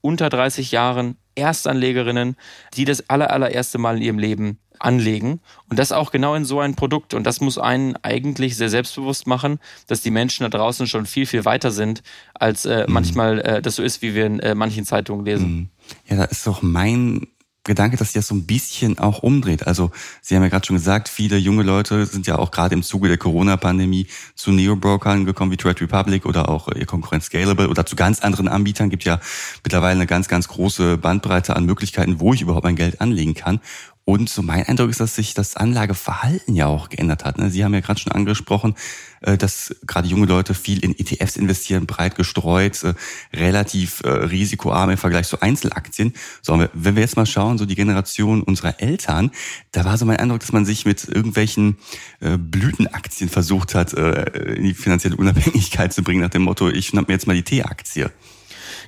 unter 0.01 0.29
30 0.29 0.71
Jahren, 0.71 1.17
Erstanlegerinnen, 1.35 2.37
die 2.75 2.85
das 2.85 3.09
aller, 3.09 3.31
allererste 3.31 3.79
Mal 3.79 3.97
in 3.97 4.03
ihrem 4.03 4.19
Leben 4.19 4.59
anlegen. 4.79 5.41
Und 5.69 5.79
das 5.79 5.93
auch 5.93 6.11
genau 6.11 6.35
in 6.35 6.45
so 6.45 6.61
ein 6.61 6.75
Produkt. 6.75 7.15
Und 7.15 7.25
das 7.25 7.41
muss 7.41 7.59
einen 7.59 7.97
eigentlich 8.03 8.57
sehr 8.57 8.71
selbstbewusst 8.71 9.27
machen, 9.27 9.59
dass 9.87 10.03
die 10.03 10.11
Menschen 10.11 10.43
da 10.43 10.57
draußen 10.57 10.87
schon 10.87 11.07
viel, 11.07 11.27
viel 11.27 11.45
weiter 11.45 11.71
sind, 11.71 12.03
als 12.35 12.65
äh, 12.65 12.85
mhm. 12.87 12.93
manchmal 12.93 13.41
äh, 13.41 13.63
das 13.63 13.77
so 13.77 13.83
ist, 13.83 14.03
wie 14.03 14.15
wir 14.15 14.27
in 14.27 14.41
äh, 14.41 14.55
manchen 14.55 14.85
Zeitungen 14.85 15.25
lesen. 15.25 15.55
Mhm. 15.55 15.69
Ja, 16.09 16.17
da 16.17 16.25
ist 16.25 16.47
doch 16.47 16.63
mein 16.63 17.27
Gedanke, 17.67 17.97
dass 17.97 18.09
sich 18.09 18.21
das 18.21 18.29
so 18.29 18.35
ein 18.35 18.45
bisschen 18.45 18.99
auch 18.99 19.23
umdreht. 19.23 19.67
Also 19.67 19.91
Sie 20.21 20.37
haben 20.37 20.43
ja 20.43 20.51
gerade 20.51 20.67
schon 20.67 20.77
gesagt, 20.77 21.09
viele 21.09 21.39
junge 21.39 21.63
Leute 21.63 22.05
sind 22.05 22.27
ja 22.27 22.39
auch 22.39 22.51
gerade 22.51 22.75
im 22.75 22.83
Zuge 22.83 23.09
der 23.09 23.17
Corona-Pandemie 23.17 24.07
zu 24.35 24.53
Neo-Brokern 24.53 25.25
gekommen 25.25 25.51
wie 25.51 25.57
Trade 25.57 25.81
Republic 25.81 26.27
oder 26.27 26.51
auch 26.51 26.69
ihr 26.69 26.85
Konkurrent 26.85 27.25
Scalable 27.25 27.71
oder 27.71 27.87
zu 27.87 27.97
ganz 27.97 28.21
anderen 28.21 28.49
Anbietern. 28.49 28.91
Gibt 28.91 29.05
ja 29.05 29.19
mittlerweile 29.63 30.01
eine 30.01 30.07
ganz, 30.07 30.29
ganz 30.29 30.47
große 30.49 30.99
Bandbreite 30.99 31.57
an 31.57 31.65
Möglichkeiten, 31.65 32.21
wo 32.21 32.35
ich 32.35 32.43
überhaupt 32.43 32.65
mein 32.65 32.77
Geld 32.77 33.01
anlegen 33.01 33.33
kann. 33.33 33.61
Und 34.07 34.29
so 34.29 34.43
mein 34.43 34.65
Eindruck 34.65 34.91
ist, 34.91 35.01
dass 35.01 35.15
sich 35.15 35.33
das 35.33 35.57
Anlageverhalten 35.57 36.55
ja 36.55 36.67
auch 36.67 36.91
geändert 36.91 37.25
hat. 37.25 37.39
Ne? 37.39 37.49
Sie 37.49 37.65
haben 37.65 37.73
ja 37.73 37.81
gerade 37.81 37.99
schon 37.99 38.13
angesprochen, 38.13 38.75
äh, 39.23 39.39
dass 39.39 39.75
gerade 39.87 40.07
junge 40.09 40.27
Leute 40.27 40.53
viel 40.53 40.85
in 40.85 40.99
ETFs 40.99 41.37
investieren, 41.37 41.87
breit 41.87 42.15
gestreut, 42.15 42.85
äh, 42.85 42.95
relativ 43.33 44.03
äh, 44.05 44.11
risikoarm 44.11 44.91
im 44.91 44.99
Vergleich 44.99 45.27
zu 45.27 45.41
Einzelaktien. 45.41 46.13
So, 46.43 46.63
wenn 46.75 46.97
wir 46.97 47.03
jetzt 47.03 47.17
mal 47.17 47.25
schauen, 47.25 47.57
so 47.57 47.65
die 47.65 47.77
Generation 47.77 48.43
unserer 48.43 48.79
Eltern, 48.79 49.31
da 49.73 49.87
war 49.87 49.97
so 49.97 50.05
mein 50.05 50.19
Eindruck, 50.19 50.41
dass 50.41 50.53
man 50.53 50.67
sich 50.67 50.85
mit 50.85 51.09
irgendwelchen 51.09 51.79
Blütenaktien 52.21 53.29
versucht 53.31 53.75
hat, 53.75 53.93
in 53.93 54.65
die 54.65 54.75
finanzielle 54.75 55.17
Unabhängigkeit 55.17 55.93
zu 55.93 56.03
bringen, 56.03 56.21
nach 56.21 56.31
dem 56.31 56.43
Motto, 56.43 56.69
ich 56.69 56.89
schnapp 56.89 57.09
mir 57.09 57.15
jetzt 57.15 57.27
mal 57.27 57.35
die 57.35 57.43
T-Aktie. 57.43 58.11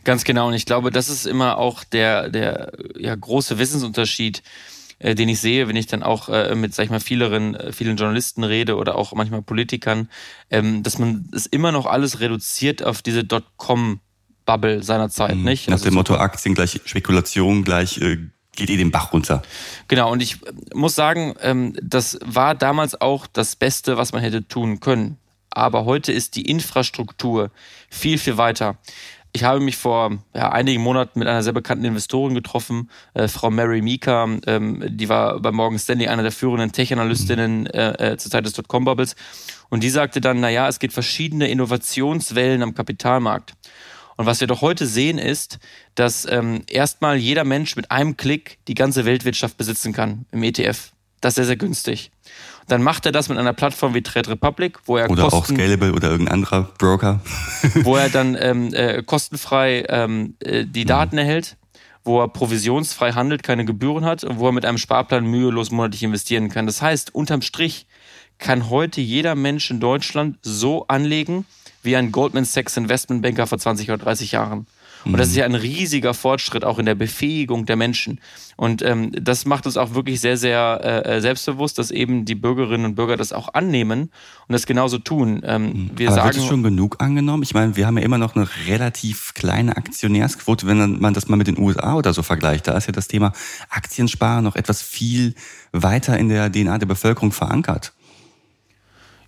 Ganz 0.04 0.24
genau. 0.24 0.48
Und 0.48 0.54
ich 0.54 0.66
glaube, 0.66 0.90
das 0.90 1.08
ist 1.08 1.26
immer 1.26 1.58
auch 1.58 1.84
der, 1.84 2.28
der 2.28 2.72
ja, 2.96 3.14
große 3.14 3.58
Wissensunterschied 3.58 4.42
äh, 4.98 5.14
den 5.14 5.28
ich 5.28 5.40
sehe, 5.40 5.68
wenn 5.68 5.76
ich 5.76 5.86
dann 5.86 6.02
auch 6.02 6.28
äh, 6.28 6.54
mit, 6.54 6.74
sag 6.74 6.84
ich 6.84 6.90
mal, 6.90 7.00
vielen, 7.00 7.54
äh, 7.54 7.72
vielen 7.72 7.96
Journalisten 7.96 8.44
rede 8.44 8.76
oder 8.76 8.96
auch 8.96 9.12
manchmal 9.14 9.42
Politikern, 9.42 10.08
ähm, 10.50 10.82
dass 10.82 10.98
man 10.98 11.28
es 11.32 11.46
immer 11.46 11.72
noch 11.72 11.86
alles 11.86 12.20
reduziert 12.20 12.82
auf 12.82 13.02
diese 13.02 13.24
Dotcom-Bubble 13.24 14.82
seiner 14.82 15.10
Zeit, 15.10 15.36
mhm. 15.36 15.44
nicht? 15.44 15.68
Nach 15.68 15.74
also 15.74 15.84
dem 15.84 15.94
Motto 15.94 16.14
Aktien 16.16 16.54
gleich 16.54 16.80
Spekulation 16.84 17.64
gleich 17.64 17.98
äh, 18.00 18.18
geht 18.56 18.70
eh 18.70 18.76
den 18.76 18.90
Bach 18.90 19.12
runter. 19.12 19.42
Genau, 19.88 20.10
und 20.10 20.22
ich 20.22 20.38
muss 20.74 20.94
sagen, 20.94 21.34
ähm, 21.42 21.74
das 21.82 22.18
war 22.24 22.54
damals 22.54 23.00
auch 23.00 23.26
das 23.26 23.54
Beste, 23.54 23.96
was 23.96 24.12
man 24.12 24.22
hätte 24.22 24.48
tun 24.48 24.80
können. 24.80 25.18
Aber 25.50 25.84
heute 25.84 26.12
ist 26.12 26.36
die 26.36 26.42
Infrastruktur 26.42 27.50
viel, 27.88 28.18
viel 28.18 28.36
weiter. 28.36 28.78
Ich 29.36 29.44
habe 29.44 29.60
mich 29.60 29.76
vor 29.76 30.16
ja, 30.34 30.50
einigen 30.50 30.82
Monaten 30.82 31.18
mit 31.18 31.28
einer 31.28 31.42
sehr 31.42 31.52
bekannten 31.52 31.84
Investorin 31.84 32.34
getroffen, 32.34 32.88
äh, 33.12 33.28
Frau 33.28 33.50
Mary 33.50 33.82
Mika. 33.82 34.26
Ähm, 34.46 34.82
die 34.88 35.10
war 35.10 35.40
bei 35.40 35.52
Morgan 35.52 35.78
Stanley 35.78 36.08
einer 36.08 36.22
der 36.22 36.32
führenden 36.32 36.72
Tech-Analystinnen 36.72 37.66
äh, 37.66 38.12
äh, 38.12 38.16
zur 38.16 38.30
Zeit 38.32 38.46
des 38.46 38.54
Dotcom-Bubbles. 38.54 39.14
Und 39.68 39.82
die 39.82 39.90
sagte 39.90 40.22
dann, 40.22 40.40
na 40.40 40.48
ja, 40.48 40.68
es 40.68 40.78
gibt 40.78 40.94
verschiedene 40.94 41.48
Innovationswellen 41.48 42.62
am 42.62 42.74
Kapitalmarkt. 42.74 43.52
Und 44.16 44.24
was 44.24 44.40
wir 44.40 44.46
doch 44.46 44.62
heute 44.62 44.86
sehen 44.86 45.18
ist, 45.18 45.58
dass 45.96 46.26
ähm, 46.30 46.62
erstmal 46.70 47.18
jeder 47.18 47.44
Mensch 47.44 47.76
mit 47.76 47.90
einem 47.90 48.16
Klick 48.16 48.56
die 48.68 48.74
ganze 48.74 49.04
Weltwirtschaft 49.04 49.58
besitzen 49.58 49.92
kann 49.92 50.24
im 50.32 50.42
ETF. 50.44 50.92
Das 51.20 51.32
ist 51.32 51.36
sehr, 51.36 51.44
sehr 51.44 51.56
günstig. 51.56 52.10
Dann 52.68 52.82
macht 52.82 53.06
er 53.06 53.12
das 53.12 53.28
mit 53.28 53.38
einer 53.38 53.52
Plattform 53.52 53.94
wie 53.94 54.02
Trade 54.02 54.30
Republic, 54.30 54.78
wo 54.86 54.96
er 54.96 55.08
oder 55.08 55.28
Kosten, 55.28 55.36
auch 55.36 55.46
Scalable 55.46 55.92
oder 55.92 56.10
irgendein 56.10 56.34
anderer 56.34 56.62
Broker, 56.78 57.20
wo 57.82 57.96
er 57.96 58.08
dann 58.08 58.36
ähm, 58.40 58.74
äh, 58.74 59.02
kostenfrei 59.04 59.84
ähm, 59.88 60.34
äh, 60.40 60.64
die 60.64 60.82
mhm. 60.82 60.88
Daten 60.88 61.16
mhm. 61.16 61.20
erhält, 61.20 61.56
wo 62.04 62.20
er 62.20 62.28
provisionsfrei 62.28 63.12
handelt, 63.12 63.42
keine 63.42 63.64
Gebühren 63.64 64.04
hat 64.04 64.24
und 64.24 64.38
wo 64.38 64.46
er 64.46 64.52
mit 64.52 64.64
einem 64.64 64.78
Sparplan 64.78 65.24
mühelos 65.24 65.70
monatlich 65.70 66.02
investieren 66.02 66.48
kann. 66.48 66.66
Das 66.66 66.82
heißt, 66.82 67.14
unterm 67.14 67.42
Strich 67.42 67.86
kann 68.38 68.68
heute 68.68 69.00
jeder 69.00 69.34
Mensch 69.34 69.70
in 69.70 69.80
Deutschland 69.80 70.38
so 70.42 70.86
anlegen 70.88 71.46
wie 71.82 71.96
ein 71.96 72.12
Goldman 72.12 72.44
Sachs 72.44 72.76
Investmentbanker 72.76 73.46
vor 73.46 73.58
20 73.58 73.88
oder 73.90 73.98
30 73.98 74.32
Jahren. 74.32 74.66
Und 75.12 75.18
das 75.18 75.28
ist 75.28 75.36
ja 75.36 75.44
ein 75.44 75.54
riesiger 75.54 76.14
Fortschritt 76.14 76.64
auch 76.64 76.78
in 76.78 76.86
der 76.86 76.94
Befähigung 76.94 77.66
der 77.66 77.76
Menschen. 77.76 78.20
Und 78.56 78.82
ähm, 78.82 79.12
das 79.12 79.44
macht 79.44 79.66
uns 79.66 79.76
auch 79.76 79.94
wirklich 79.94 80.20
sehr, 80.20 80.36
sehr 80.36 80.80
äh, 80.82 81.16
äh, 81.16 81.20
selbstbewusst, 81.20 81.78
dass 81.78 81.90
eben 81.90 82.24
die 82.24 82.34
Bürgerinnen 82.34 82.86
und 82.86 82.94
Bürger 82.94 83.16
das 83.16 83.32
auch 83.32 83.52
annehmen 83.54 84.10
und 84.48 84.52
das 84.52 84.66
genauso 84.66 84.98
tun. 84.98 85.42
Ähm, 85.44 85.62
mhm. 85.62 85.90
wir 85.96 86.08
Aber 86.08 86.16
sagen, 86.16 86.28
wird 86.28 86.36
es 86.38 86.44
schon 86.46 86.62
genug 86.62 86.96
angenommen? 87.00 87.42
Ich 87.42 87.54
meine, 87.54 87.76
wir 87.76 87.86
haben 87.86 87.98
ja 87.98 88.04
immer 88.04 88.18
noch 88.18 88.34
eine 88.34 88.48
relativ 88.66 89.34
kleine 89.34 89.76
Aktionärsquote, 89.76 90.66
wenn 90.66 90.98
man 90.98 91.14
das 91.14 91.28
mal 91.28 91.36
mit 91.36 91.46
den 91.46 91.58
USA 91.58 91.94
oder 91.94 92.14
so 92.14 92.22
vergleicht. 92.22 92.66
Da 92.66 92.76
ist 92.76 92.86
ja 92.86 92.92
das 92.92 93.08
Thema 93.08 93.32
Aktiensparen 93.68 94.42
noch 94.42 94.56
etwas 94.56 94.82
viel 94.82 95.34
weiter 95.72 96.18
in 96.18 96.28
der 96.28 96.50
DNA 96.50 96.78
der 96.78 96.86
Bevölkerung 96.86 97.32
verankert. 97.32 97.92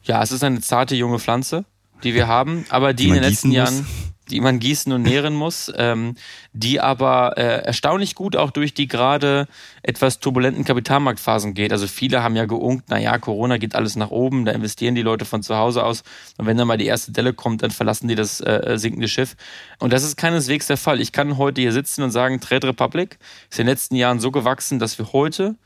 Ja, 0.02 0.22
es 0.22 0.32
ist 0.32 0.42
eine 0.42 0.60
zarte 0.60 0.96
junge 0.96 1.18
Pflanze, 1.18 1.66
die 2.02 2.14
wir 2.14 2.26
haben, 2.26 2.64
aber 2.70 2.94
die, 2.94 3.04
die 3.04 3.08
in 3.10 3.14
den 3.14 3.22
letzten 3.24 3.50
Jahren 3.50 3.86
die 4.30 4.40
man 4.40 4.58
gießen 4.58 4.92
und 4.92 5.02
nähren 5.02 5.34
muss, 5.34 5.72
ähm, 5.76 6.14
die 6.52 6.80
aber 6.80 7.36
äh, 7.36 7.64
erstaunlich 7.64 8.14
gut 8.14 8.36
auch 8.36 8.50
durch 8.50 8.74
die 8.74 8.88
gerade 8.88 9.46
etwas 9.82 10.20
turbulenten 10.20 10.64
Kapitalmarktphasen 10.64 11.54
geht. 11.54 11.72
Also 11.72 11.86
viele 11.86 12.22
haben 12.22 12.36
ja 12.36 12.44
geunkt, 12.44 12.90
naja, 12.90 13.18
Corona 13.18 13.58
geht 13.58 13.74
alles 13.74 13.96
nach 13.96 14.10
oben, 14.10 14.44
da 14.44 14.52
investieren 14.52 14.94
die 14.94 15.02
Leute 15.02 15.24
von 15.24 15.42
zu 15.42 15.56
Hause 15.56 15.84
aus 15.84 16.02
und 16.36 16.46
wenn 16.46 16.56
dann 16.56 16.68
mal 16.68 16.78
die 16.78 16.86
erste 16.86 17.12
Delle 17.12 17.32
kommt, 17.32 17.62
dann 17.62 17.70
verlassen 17.70 18.08
die 18.08 18.14
das 18.14 18.40
äh, 18.40 18.74
sinkende 18.76 19.08
Schiff. 19.08 19.36
Und 19.78 19.92
das 19.92 20.02
ist 20.04 20.16
keineswegs 20.16 20.66
der 20.66 20.76
Fall. 20.76 21.00
Ich 21.00 21.12
kann 21.12 21.38
heute 21.38 21.60
hier 21.60 21.72
sitzen 21.72 22.02
und 22.02 22.10
sagen, 22.10 22.40
Trade 22.40 22.68
Republic 22.68 23.18
ist 23.50 23.58
in 23.58 23.66
den 23.66 23.72
letzten 23.72 23.96
Jahren 23.96 24.20
so 24.20 24.30
gewachsen, 24.30 24.78
dass 24.78 24.98
wir 24.98 25.12
heute 25.12 25.56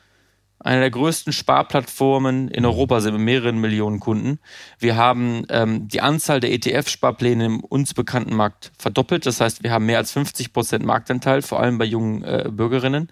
eine 0.65 0.81
der 0.81 0.91
größten 0.91 1.33
Sparplattformen 1.33 2.49
in 2.49 2.65
Europa 2.65 3.01
sind 3.01 3.15
mit 3.15 3.23
mehreren 3.23 3.59
Millionen 3.59 4.01
Kunden. 4.01 4.39
Wir 4.79 4.97
haben 4.97 5.45
ähm, 5.49 5.89
die 5.89 6.01
Anzahl 6.01 6.41
der 6.41 6.53
ETF-Sparpläne 6.53 7.45
im 7.45 7.61
uns 7.61 7.95
bekannten 7.95 8.35
Markt 8.35 8.73
verdoppelt. 8.79 9.27
Das 9.27 9.41
heißt, 9.41 9.63
wir 9.63 9.73
haben 9.73 9.87
mehr 9.87 9.99
als 9.99 10.13
50 10.13 10.53
Prozent 10.53 10.85
Marktanteil, 10.85 11.43
vor 11.43 11.61
allem 11.61 11.79
bei 11.79 11.85
jungen 11.85 12.23
äh, 12.23 12.49
Bürgerinnen. 12.51 13.09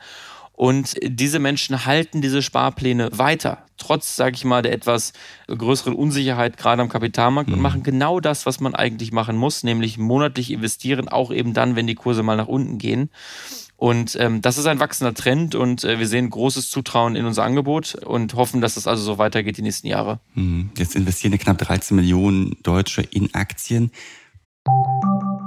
Und 0.61 0.95
diese 1.03 1.39
Menschen 1.39 1.87
halten 1.87 2.21
diese 2.21 2.43
Sparpläne 2.43 3.09
weiter, 3.17 3.65
trotz, 3.79 4.15
sage 4.15 4.35
ich 4.35 4.45
mal, 4.45 4.61
der 4.61 4.75
etwas 4.75 5.15
größeren 5.49 5.95
Unsicherheit 5.95 6.59
gerade 6.59 6.83
am 6.83 6.91
Kapitalmarkt 6.91 7.49
mhm. 7.49 7.55
und 7.55 7.61
machen 7.63 7.83
genau 7.83 8.21
das, 8.21 8.45
was 8.45 8.61
man 8.61 8.75
eigentlich 8.75 9.11
machen 9.11 9.39
muss, 9.39 9.63
nämlich 9.63 9.97
monatlich 9.97 10.51
investieren, 10.51 11.09
auch 11.09 11.31
eben 11.31 11.55
dann, 11.55 11.77
wenn 11.77 11.87
die 11.87 11.95
Kurse 11.95 12.23
mal 12.23 12.37
nach 12.37 12.47
unten 12.47 12.77
gehen. 12.77 13.09
Und 13.81 14.15
ähm, 14.21 14.43
das 14.43 14.59
ist 14.59 14.67
ein 14.67 14.79
wachsender 14.79 15.15
Trend 15.15 15.55
und 15.55 15.85
äh, 15.85 15.99
wir 15.99 16.07
sehen 16.07 16.29
großes 16.29 16.69
Zutrauen 16.69 17.17
in 17.17 17.25
unser 17.25 17.45
Angebot 17.45 17.95
und 17.95 18.35
hoffen, 18.35 18.61
dass 18.61 18.77
es 18.77 18.87
also 18.87 19.03
so 19.03 19.17
weitergeht 19.17 19.57
die 19.57 19.63
nächsten 19.63 19.87
Jahre. 19.87 20.21
Mhm. 20.35 20.69
Jetzt 20.77 20.95
investieren 20.95 21.39
knapp 21.39 21.57
13 21.57 21.97
Millionen 21.97 22.59
Deutsche 22.63 23.01
in 23.01 23.35
Aktien. 23.35 23.91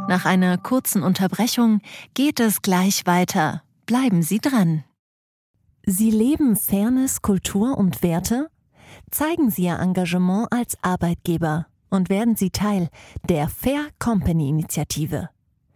Nach 0.07 0.25
einer 0.25 0.57
kurzen 0.57 1.03
Unterbrechung 1.03 1.81
geht 2.15 2.39
es 2.39 2.63
gleich 2.63 3.05
weiter. 3.05 3.61
Bleiben 3.85 4.23
Sie 4.23 4.39
dran. 4.39 4.83
Sie 5.85 6.09
leben 6.09 6.55
Fairness, 6.55 7.21
Kultur 7.21 7.77
und 7.77 8.01
Werte? 8.01 8.49
Zeigen 9.11 9.51
Sie 9.51 9.65
Ihr 9.65 9.77
Engagement 9.77 10.47
als 10.51 10.75
Arbeitgeber 10.81 11.67
und 11.91 12.09
werden 12.09 12.35
Sie 12.35 12.49
Teil 12.49 12.89
der 13.29 13.47
Fair 13.47 13.89
Company 13.99 14.49
Initiative. 14.49 15.29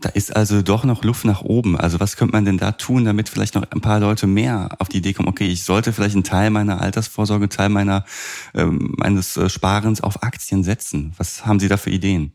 Da 0.00 0.08
ist 0.08 0.34
also 0.34 0.62
doch 0.62 0.84
noch 0.84 1.04
Luft 1.04 1.26
nach 1.26 1.42
oben. 1.42 1.76
Also 1.76 2.00
was 2.00 2.16
könnte 2.16 2.32
man 2.32 2.46
denn 2.46 2.56
da 2.56 2.72
tun, 2.72 3.04
damit 3.04 3.28
vielleicht 3.28 3.54
noch 3.54 3.70
ein 3.70 3.82
paar 3.82 4.00
Leute 4.00 4.26
mehr 4.26 4.70
auf 4.78 4.88
die 4.88 4.98
Idee 4.98 5.12
kommen, 5.12 5.28
okay, 5.28 5.46
ich 5.46 5.64
sollte 5.64 5.92
vielleicht 5.92 6.14
einen 6.14 6.24
Teil 6.24 6.48
meiner 6.48 6.80
Altersvorsorge, 6.80 7.50
Teil 7.50 7.68
meiner, 7.68 8.06
ähm, 8.54 8.94
meines 8.96 9.36
äh, 9.36 9.50
Sparens 9.50 10.00
auf 10.00 10.22
Aktien 10.22 10.64
setzen? 10.64 11.12
Was 11.18 11.44
haben 11.44 11.60
Sie 11.60 11.68
da 11.68 11.76
für 11.76 11.90
Ideen? 11.90 12.32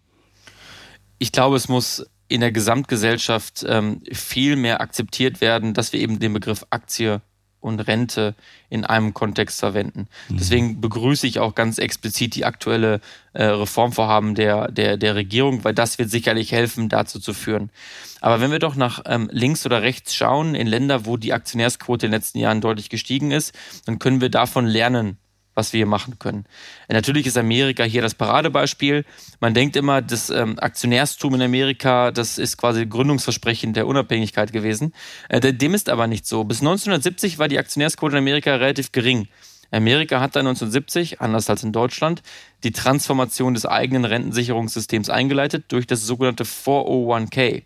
Ich 1.17 1.31
glaube, 1.31 1.55
es 1.55 1.67
muss 1.67 2.05
in 2.27 2.41
der 2.41 2.51
Gesamtgesellschaft 2.51 3.65
ähm, 3.67 4.01
viel 4.11 4.55
mehr 4.55 4.81
akzeptiert 4.81 5.41
werden, 5.41 5.73
dass 5.73 5.91
wir 5.91 5.99
eben 5.99 6.19
den 6.19 6.33
Begriff 6.33 6.65
Aktie 6.69 7.21
und 7.65 7.79
Rente 7.79 8.35
in 8.69 8.85
einem 8.85 9.13
Kontext 9.13 9.59
verwenden. 9.59 10.07
Mhm. 10.29 10.37
Deswegen 10.37 10.81
begrüße 10.81 11.25
ich 11.25 11.39
auch 11.39 11.55
ganz 11.55 11.79
explizit 11.79 12.35
die 12.35 12.45
aktuelle 12.45 13.01
äh, 13.33 13.43
Reformvorhaben 13.43 14.35
der, 14.35 14.71
der, 14.71 14.97
der 14.97 15.15
Regierung, 15.15 15.63
weil 15.63 15.73
das 15.73 15.97
wird 15.97 16.09
sicherlich 16.09 16.51
helfen, 16.51 16.87
dazu 16.87 17.19
zu 17.19 17.33
führen. 17.33 17.71
Aber 18.21 18.39
wenn 18.39 18.51
wir 18.51 18.59
doch 18.59 18.75
nach 18.75 19.01
ähm, 19.05 19.29
links 19.31 19.65
oder 19.65 19.81
rechts 19.81 20.15
schauen, 20.15 20.55
in 20.55 20.67
Länder, 20.67 21.05
wo 21.05 21.17
die 21.17 21.33
Aktionärsquote 21.33 22.05
in 22.05 22.11
den 22.11 22.19
letzten 22.19 22.39
Jahren 22.39 22.61
deutlich 22.61 22.89
gestiegen 22.89 23.31
ist, 23.31 23.53
dann 23.85 23.99
können 23.99 24.21
wir 24.21 24.29
davon 24.29 24.65
lernen, 24.65 25.17
was 25.55 25.73
wir 25.73 25.79
hier 25.79 25.85
machen 25.87 26.19
können. 26.19 26.45
Natürlich 26.89 27.25
ist 27.25 27.37
Amerika 27.37 27.83
hier 27.83 28.01
das 28.01 28.13
Paradebeispiel. 28.13 29.05
Man 29.39 29.53
denkt 29.53 29.75
immer, 29.75 30.01
das 30.01 30.29
ähm, 30.29 30.59
Aktionärstum 30.59 31.33
in 31.35 31.41
Amerika, 31.41 32.11
das 32.11 32.37
ist 32.37 32.57
quasi 32.57 32.85
Gründungsversprechen 32.85 33.73
der 33.73 33.87
Unabhängigkeit 33.87 34.51
gewesen. 34.51 34.93
Äh, 35.29 35.53
dem 35.53 35.73
ist 35.73 35.89
aber 35.89 36.07
nicht 36.07 36.27
so. 36.27 36.43
Bis 36.43 36.59
1970 36.59 37.39
war 37.39 37.47
die 37.47 37.57
Aktionärsquote 37.57 38.17
in 38.17 38.19
Amerika 38.19 38.55
relativ 38.55 38.91
gering. 38.91 39.27
Amerika 39.71 40.19
hat 40.19 40.35
dann 40.35 40.47
1970, 40.47 41.21
anders 41.21 41.49
als 41.49 41.63
in 41.63 41.71
Deutschland, 41.71 42.21
die 42.63 42.71
Transformation 42.71 43.53
des 43.53 43.65
eigenen 43.65 44.05
Rentensicherungssystems 44.05 45.09
eingeleitet 45.09 45.65
durch 45.69 45.87
das 45.87 46.05
sogenannte 46.05 46.43
401k. 46.43 47.63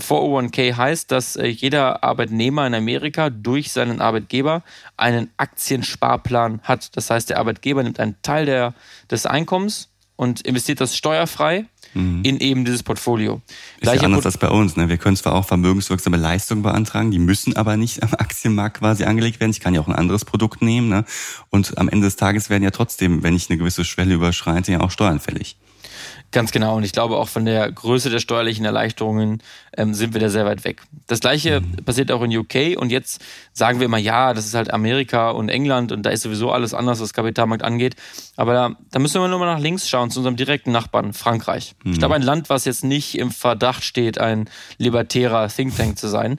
401k 0.00 0.76
heißt, 0.76 1.10
dass 1.10 1.36
äh, 1.36 1.46
jeder 1.46 2.02
Arbeitnehmer 2.02 2.66
in 2.66 2.74
Amerika 2.74 3.30
durch 3.30 3.72
seinen 3.72 4.00
Arbeitgeber 4.00 4.62
einen 4.96 5.30
Aktiensparplan 5.36 6.60
hat. 6.62 6.96
Das 6.96 7.10
heißt, 7.10 7.30
der 7.30 7.38
Arbeitgeber 7.38 7.82
nimmt 7.82 8.00
einen 8.00 8.16
Teil 8.22 8.46
der, 8.46 8.74
des 9.10 9.26
Einkommens 9.26 9.88
und 10.16 10.42
investiert 10.42 10.80
das 10.80 10.96
steuerfrei 10.96 11.66
mhm. 11.94 12.20
in 12.22 12.38
eben 12.38 12.64
dieses 12.64 12.82
Portfolio. 12.82 13.40
Ist 13.80 13.92
ja 13.92 14.00
anders 14.02 14.26
als 14.26 14.38
bei 14.38 14.48
uns. 14.48 14.76
Ne? 14.76 14.88
Wir 14.88 14.98
können 14.98 15.16
zwar 15.16 15.34
auch 15.34 15.46
vermögenswirksame 15.46 16.16
Leistungen 16.16 16.62
beantragen, 16.62 17.10
die 17.10 17.18
müssen 17.18 17.56
aber 17.56 17.76
nicht 17.76 18.02
am 18.02 18.10
Aktienmarkt 18.12 18.78
quasi 18.78 19.04
angelegt 19.04 19.40
werden. 19.40 19.50
Ich 19.50 19.60
kann 19.60 19.74
ja 19.74 19.80
auch 19.80 19.88
ein 19.88 19.94
anderes 19.94 20.24
Produkt 20.24 20.62
nehmen. 20.62 20.88
Ne? 20.88 21.04
Und 21.50 21.78
am 21.78 21.88
Ende 21.88 22.06
des 22.06 22.16
Tages 22.16 22.50
werden 22.50 22.62
ja 22.62 22.70
trotzdem, 22.70 23.22
wenn 23.22 23.34
ich 23.34 23.50
eine 23.50 23.58
gewisse 23.58 23.84
Schwelle 23.84 24.14
überschreite, 24.14 24.72
ja 24.72 24.80
auch 24.80 24.90
Steuern 24.90 25.20
fällig. 25.20 25.56
Ganz 26.32 26.50
genau. 26.50 26.76
Und 26.76 26.82
ich 26.82 26.92
glaube, 26.92 27.18
auch 27.18 27.28
von 27.28 27.44
der 27.44 27.70
Größe 27.70 28.08
der 28.08 28.18
steuerlichen 28.18 28.64
Erleichterungen 28.64 29.42
ähm, 29.76 29.92
sind 29.92 30.14
wir 30.14 30.20
da 30.20 30.30
sehr 30.30 30.46
weit 30.46 30.64
weg. 30.64 30.82
Das 31.06 31.20
Gleiche 31.20 31.60
mhm. 31.60 31.84
passiert 31.84 32.10
auch 32.10 32.22
in 32.22 32.34
UK. 32.34 32.76
Und 32.76 32.90
jetzt 32.90 33.22
sagen 33.52 33.80
wir 33.80 33.84
immer, 33.84 33.98
ja, 33.98 34.32
das 34.32 34.46
ist 34.46 34.54
halt 34.54 34.72
Amerika 34.72 35.30
und 35.30 35.50
England 35.50 35.92
und 35.92 36.04
da 36.04 36.10
ist 36.10 36.22
sowieso 36.22 36.50
alles 36.50 36.72
anders, 36.72 37.00
was 37.00 37.12
Kapitalmarkt 37.12 37.62
angeht. 37.62 37.96
Aber 38.36 38.54
da, 38.54 38.76
da 38.90 38.98
müssen 38.98 39.20
wir 39.20 39.28
nur 39.28 39.38
mal 39.38 39.54
nach 39.54 39.60
links 39.60 39.88
schauen, 39.90 40.10
zu 40.10 40.20
unserem 40.20 40.36
direkten 40.36 40.72
Nachbarn, 40.72 41.12
Frankreich. 41.12 41.74
Mhm. 41.84 41.92
Ich 41.92 41.98
glaube, 41.98 42.14
ein 42.14 42.22
Land, 42.22 42.48
was 42.48 42.64
jetzt 42.64 42.82
nicht 42.82 43.18
im 43.18 43.30
Verdacht 43.30 43.84
steht, 43.84 44.18
ein 44.18 44.48
libertärer 44.78 45.48
Think 45.48 45.76
Tank 45.76 45.98
zu 45.98 46.08
sein. 46.08 46.38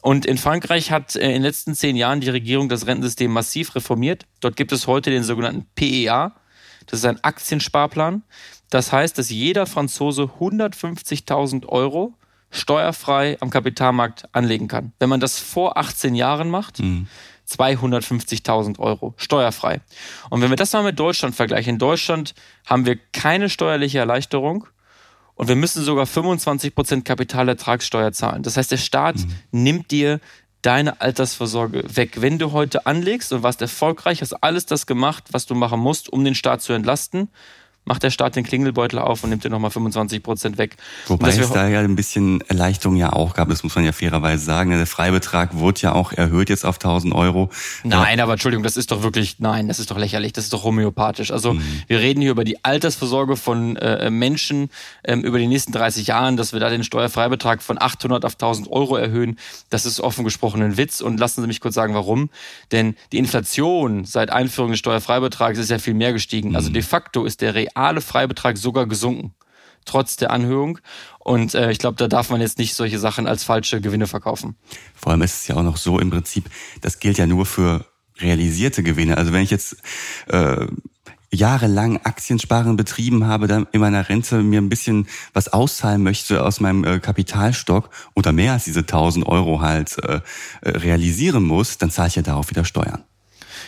Und 0.00 0.26
in 0.26 0.36
Frankreich 0.36 0.90
hat 0.90 1.14
äh, 1.14 1.26
in 1.26 1.34
den 1.34 1.42
letzten 1.42 1.76
zehn 1.76 1.94
Jahren 1.94 2.20
die 2.20 2.30
Regierung 2.30 2.68
das 2.68 2.88
Rentensystem 2.88 3.30
massiv 3.30 3.76
reformiert. 3.76 4.26
Dort 4.40 4.56
gibt 4.56 4.72
es 4.72 4.88
heute 4.88 5.10
den 5.10 5.22
sogenannten 5.22 5.66
PEA. 5.76 6.34
Das 6.86 7.00
ist 7.00 7.04
ein 7.04 7.22
Aktiensparplan. 7.22 8.22
Das 8.70 8.92
heißt, 8.92 9.16
dass 9.18 9.30
jeder 9.30 9.66
Franzose 9.66 10.30
150.000 10.40 11.66
Euro 11.66 12.14
steuerfrei 12.50 13.36
am 13.40 13.50
Kapitalmarkt 13.50 14.28
anlegen 14.32 14.68
kann. 14.68 14.92
Wenn 14.98 15.08
man 15.08 15.20
das 15.20 15.38
vor 15.38 15.76
18 15.76 16.14
Jahren 16.14 16.50
macht, 16.50 16.80
mhm. 16.80 17.06
250.000 17.48 18.78
Euro 18.78 19.14
steuerfrei. 19.16 19.80
Und 20.30 20.42
wenn 20.42 20.50
wir 20.50 20.56
das 20.56 20.72
mal 20.72 20.82
mit 20.82 20.98
Deutschland 20.98 21.34
vergleichen, 21.34 21.74
in 21.74 21.78
Deutschland 21.78 22.34
haben 22.66 22.84
wir 22.84 22.96
keine 23.12 23.48
steuerliche 23.48 23.98
Erleichterung 23.98 24.66
und 25.34 25.48
wir 25.48 25.56
müssen 25.56 25.82
sogar 25.82 26.06
25 26.06 26.74
Prozent 26.74 27.04
Kapitalertragssteuer 27.04 28.12
zahlen. 28.12 28.42
Das 28.42 28.56
heißt, 28.56 28.70
der 28.70 28.76
Staat 28.76 29.16
mhm. 29.16 29.32
nimmt 29.52 29.90
dir 29.90 30.20
deine 30.62 31.00
Altersvorsorge 31.00 31.84
weg. 31.96 32.20
Wenn 32.20 32.38
du 32.38 32.52
heute 32.52 32.86
anlegst 32.86 33.32
und 33.32 33.42
warst 33.42 33.62
erfolgreich, 33.62 34.20
hast 34.20 34.34
alles 34.42 34.66
das 34.66 34.86
gemacht, 34.86 35.24
was 35.30 35.46
du 35.46 35.54
machen 35.54 35.80
musst, 35.80 36.12
um 36.12 36.24
den 36.24 36.34
Staat 36.34 36.62
zu 36.62 36.72
entlasten, 36.72 37.28
macht 37.88 38.02
der 38.02 38.10
Staat 38.10 38.36
den 38.36 38.44
Klingelbeutel 38.44 38.98
auf 38.98 39.24
und 39.24 39.30
nimmt 39.30 39.42
dir 39.44 39.50
nochmal 39.50 39.70
25 39.70 40.22
Prozent 40.22 40.58
weg. 40.58 40.76
Wobei 41.06 41.30
es 41.30 41.50
da 41.50 41.66
ja 41.66 41.80
ein 41.80 41.96
bisschen 41.96 42.42
Erleichterung 42.42 42.96
ja 42.96 43.12
auch 43.12 43.34
gab, 43.34 43.48
das 43.48 43.64
muss 43.64 43.74
man 43.74 43.84
ja 43.84 43.92
fairerweise 43.92 44.44
sagen. 44.44 44.70
Der 44.70 44.86
Freibetrag 44.86 45.56
wurde 45.56 45.80
ja 45.80 45.92
auch 45.92 46.12
erhöht 46.12 46.50
jetzt 46.50 46.64
auf 46.64 46.76
1000 46.76 47.14
Euro. 47.14 47.50
Nein, 47.82 48.20
aber 48.20 48.32
Entschuldigung, 48.32 48.62
das 48.62 48.76
ist 48.76 48.90
doch 48.90 49.02
wirklich, 49.02 49.36
nein, 49.38 49.68
das 49.68 49.80
ist 49.80 49.90
doch 49.90 49.98
lächerlich, 49.98 50.32
das 50.34 50.44
ist 50.44 50.52
doch 50.52 50.64
homöopathisch. 50.64 51.30
Also 51.30 51.54
mhm. 51.54 51.62
wir 51.86 52.00
reden 52.00 52.20
hier 52.20 52.30
über 52.30 52.44
die 52.44 52.62
Altersvorsorge 52.64 53.36
von 53.36 53.76
äh, 53.76 54.10
Menschen 54.10 54.68
ähm, 55.02 55.22
über 55.22 55.38
die 55.38 55.46
nächsten 55.46 55.72
30 55.72 56.06
Jahren, 56.06 56.36
dass 56.36 56.52
wir 56.52 56.60
da 56.60 56.68
den 56.68 56.84
Steuerfreibetrag 56.84 57.62
von 57.62 57.80
800 57.80 58.24
auf 58.24 58.34
1000 58.34 58.70
Euro 58.70 58.96
erhöhen. 58.96 59.38
Das 59.70 59.86
ist 59.86 60.00
offen 60.00 60.24
gesprochen 60.24 60.62
ein 60.62 60.76
Witz 60.76 61.00
und 61.00 61.18
lassen 61.18 61.40
Sie 61.40 61.46
mich 61.46 61.60
kurz 61.60 61.74
sagen, 61.74 61.94
warum. 61.94 62.28
Denn 62.70 62.96
die 63.12 63.18
Inflation 63.18 64.04
seit 64.04 64.30
Einführung 64.30 64.72
des 64.72 64.78
Steuerfreibetrags 64.80 65.58
ist 65.58 65.70
ja 65.70 65.78
viel 65.78 65.94
mehr 65.94 66.12
gestiegen. 66.12 66.54
Also 66.54 66.68
mhm. 66.68 66.74
de 66.74 66.82
facto 66.82 67.24
ist 67.24 67.40
der 67.40 67.54
real 67.54 67.77
reale 67.78 68.00
Freibetrag 68.00 68.58
sogar 68.58 68.86
gesunken, 68.86 69.34
trotz 69.84 70.16
der 70.16 70.30
Anhöhung. 70.30 70.78
Und 71.18 71.54
äh, 71.54 71.70
ich 71.70 71.78
glaube, 71.78 71.96
da 71.96 72.08
darf 72.08 72.30
man 72.30 72.40
jetzt 72.40 72.58
nicht 72.58 72.74
solche 72.74 72.98
Sachen 72.98 73.26
als 73.26 73.44
falsche 73.44 73.80
Gewinne 73.80 74.06
verkaufen. 74.06 74.56
Vor 74.94 75.12
allem 75.12 75.22
ist 75.22 75.42
es 75.42 75.48
ja 75.48 75.56
auch 75.56 75.62
noch 75.62 75.76
so 75.76 75.98
im 75.98 76.10
Prinzip, 76.10 76.44
das 76.80 76.98
gilt 76.98 77.18
ja 77.18 77.26
nur 77.26 77.46
für 77.46 77.86
realisierte 78.18 78.82
Gewinne. 78.82 79.16
Also 79.16 79.32
wenn 79.32 79.42
ich 79.42 79.50
jetzt 79.50 79.76
äh, 80.26 80.66
jahrelang 81.30 81.98
Aktiensparen 81.98 82.76
betrieben 82.76 83.26
habe, 83.26 83.46
dann 83.46 83.66
in 83.72 83.80
meiner 83.80 84.08
Rente 84.08 84.42
mir 84.42 84.60
ein 84.60 84.68
bisschen 84.68 85.06
was 85.34 85.48
auszahlen 85.48 86.02
möchte 86.02 86.44
aus 86.44 86.60
meinem 86.60 86.84
äh, 86.84 86.98
Kapitalstock 86.98 87.90
oder 88.14 88.32
mehr 88.32 88.54
als 88.54 88.64
diese 88.64 88.80
1000 88.80 89.26
Euro 89.26 89.60
halt 89.60 89.98
äh, 90.02 90.20
äh, 90.62 90.70
realisieren 90.70 91.44
muss, 91.44 91.78
dann 91.78 91.90
zahle 91.90 92.08
ich 92.08 92.16
ja 92.16 92.22
darauf 92.22 92.50
wieder 92.50 92.64
Steuern. 92.64 93.04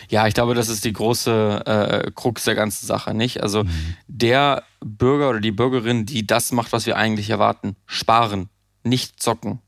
Ja, 0.09 0.27
ich 0.27 0.33
glaube, 0.33 0.53
das 0.55 0.69
ist 0.69 0.85
die 0.85 0.93
große 0.93 1.63
äh, 1.65 2.11
Krux 2.11 2.43
der 2.43 2.55
ganzen 2.55 2.85
Sache, 2.85 3.13
nicht? 3.13 3.41
Also 3.41 3.63
mhm. 3.63 3.95
der 4.07 4.63
Bürger 4.79 5.29
oder 5.29 5.39
die 5.39 5.51
Bürgerin, 5.51 6.05
die 6.05 6.25
das 6.25 6.51
macht, 6.51 6.73
was 6.73 6.85
wir 6.85 6.97
eigentlich 6.97 7.29
erwarten, 7.29 7.75
sparen, 7.85 8.49
nicht 8.83 9.21
zocken, 9.21 9.59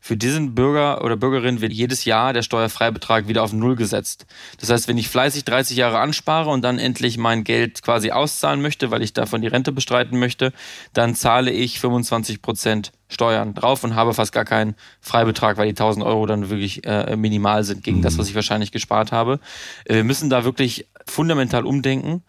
für 0.00 0.16
diesen 0.16 0.54
Bürger 0.54 1.04
oder 1.04 1.16
Bürgerin 1.16 1.60
wird 1.60 1.72
jedes 1.72 2.04
Jahr 2.04 2.32
der 2.32 2.42
Steuerfreibetrag 2.42 3.28
wieder 3.28 3.42
auf 3.42 3.52
Null 3.52 3.76
gesetzt. 3.76 4.26
Das 4.60 4.70
heißt, 4.70 4.88
wenn 4.88 4.98
ich 4.98 5.08
fleißig 5.08 5.44
30 5.44 5.76
Jahre 5.76 5.98
anspare 5.98 6.50
und 6.50 6.62
dann 6.62 6.78
endlich 6.78 7.18
mein 7.18 7.44
Geld 7.44 7.82
quasi 7.82 8.10
auszahlen 8.10 8.62
möchte, 8.62 8.90
weil 8.90 9.02
ich 9.02 9.12
davon 9.12 9.42
die 9.42 9.48
Rente 9.48 9.72
bestreiten 9.72 10.18
möchte, 10.18 10.52
dann 10.92 11.14
zahle 11.14 11.50
ich 11.50 11.80
25 11.80 12.42
Prozent 12.42 12.92
Steuern 13.08 13.54
drauf 13.54 13.84
und 13.84 13.94
habe 13.94 14.12
fast 14.12 14.32
gar 14.32 14.44
keinen 14.44 14.74
Freibetrag, 15.00 15.56
weil 15.56 15.66
die 15.66 15.72
1000 15.72 16.04
Euro 16.04 16.26
dann 16.26 16.50
wirklich 16.50 16.84
äh, 16.86 17.16
minimal 17.16 17.64
sind 17.64 17.82
gegen 17.82 17.98
mhm. 17.98 18.02
das, 18.02 18.18
was 18.18 18.28
ich 18.28 18.34
wahrscheinlich 18.34 18.70
gespart 18.70 19.12
habe. 19.12 19.40
Äh, 19.84 19.96
wir 19.96 20.04
müssen 20.04 20.28
da 20.28 20.44
wirklich 20.44 20.86
fundamental 21.06 21.64
umdenken 21.64 22.22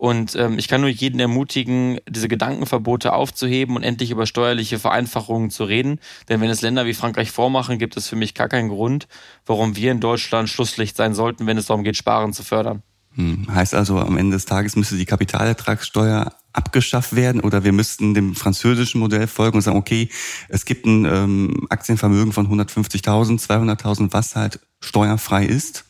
und 0.00 0.34
ähm, 0.34 0.58
ich 0.58 0.66
kann 0.66 0.80
nur 0.80 0.88
jeden 0.88 1.20
ermutigen, 1.20 2.00
diese 2.08 2.26
Gedankenverbote 2.26 3.12
aufzuheben 3.12 3.76
und 3.76 3.82
endlich 3.82 4.10
über 4.10 4.24
steuerliche 4.24 4.78
Vereinfachungen 4.78 5.50
zu 5.50 5.64
reden. 5.64 6.00
Denn 6.30 6.40
wenn 6.40 6.48
es 6.48 6.62
Länder 6.62 6.86
wie 6.86 6.94
Frankreich 6.94 7.30
vormachen, 7.30 7.76
gibt 7.76 7.98
es 7.98 8.08
für 8.08 8.16
mich 8.16 8.32
gar 8.32 8.48
keinen 8.48 8.70
Grund, 8.70 9.08
warum 9.44 9.76
wir 9.76 9.92
in 9.92 10.00
Deutschland 10.00 10.48
Schlusslicht 10.48 10.96
sein 10.96 11.12
sollten, 11.12 11.46
wenn 11.46 11.58
es 11.58 11.66
darum 11.66 11.84
geht, 11.84 11.98
Sparen 11.98 12.32
zu 12.32 12.42
fördern. 12.42 12.82
Hm. 13.16 13.46
Heißt 13.54 13.74
also, 13.74 13.98
am 13.98 14.16
Ende 14.16 14.36
des 14.36 14.46
Tages 14.46 14.74
müsste 14.74 14.96
die 14.96 15.04
Kapitalertragssteuer 15.04 16.32
abgeschafft 16.54 17.14
werden 17.14 17.42
oder 17.42 17.64
wir 17.64 17.72
müssten 17.72 18.14
dem 18.14 18.34
französischen 18.34 19.00
Modell 19.00 19.26
folgen 19.26 19.56
und 19.56 19.62
sagen, 19.62 19.76
okay, 19.76 20.08
es 20.48 20.64
gibt 20.64 20.86
ein 20.86 21.04
ähm, 21.04 21.66
Aktienvermögen 21.68 22.32
von 22.32 22.48
150.000, 22.48 23.38
200.000, 23.38 24.14
was 24.14 24.34
halt 24.34 24.60
steuerfrei 24.80 25.44
ist 25.44 25.84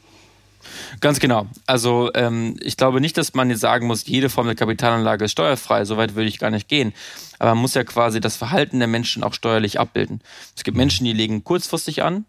Ganz 0.99 1.21
genau. 1.21 1.47
Also 1.67 2.11
ähm, 2.15 2.57
ich 2.61 2.77
glaube 2.77 3.01
nicht, 3.01 3.17
dass 3.17 3.35
man 3.35 3.51
jetzt 3.51 3.61
sagen 3.61 3.87
muss, 3.87 4.07
jede 4.07 4.29
Form 4.29 4.47
der 4.47 4.57
Kapitalanlage 4.57 5.25
ist 5.25 5.33
steuerfrei. 5.33 5.85
Soweit 5.85 6.15
würde 6.15 6.29
ich 6.29 6.39
gar 6.39 6.51
nicht 6.51 6.69
gehen. 6.69 6.93
Aber 7.39 7.55
man 7.55 7.63
muss 7.63 7.75
ja 7.75 7.85
quasi 7.85 8.21
das 8.21 8.37
Verhalten 8.37 8.79
der 8.79 8.89
Menschen 8.89 9.23
auch 9.23 9.35
steuerlich 9.35 9.79
abbilden. 9.79 10.21
Es 10.57 10.65
gibt 10.65 10.77
Menschen, 10.77 11.05
die 11.05 11.13
legen 11.13 11.45
kurzfristig 11.45 12.03
an. 12.03 12.25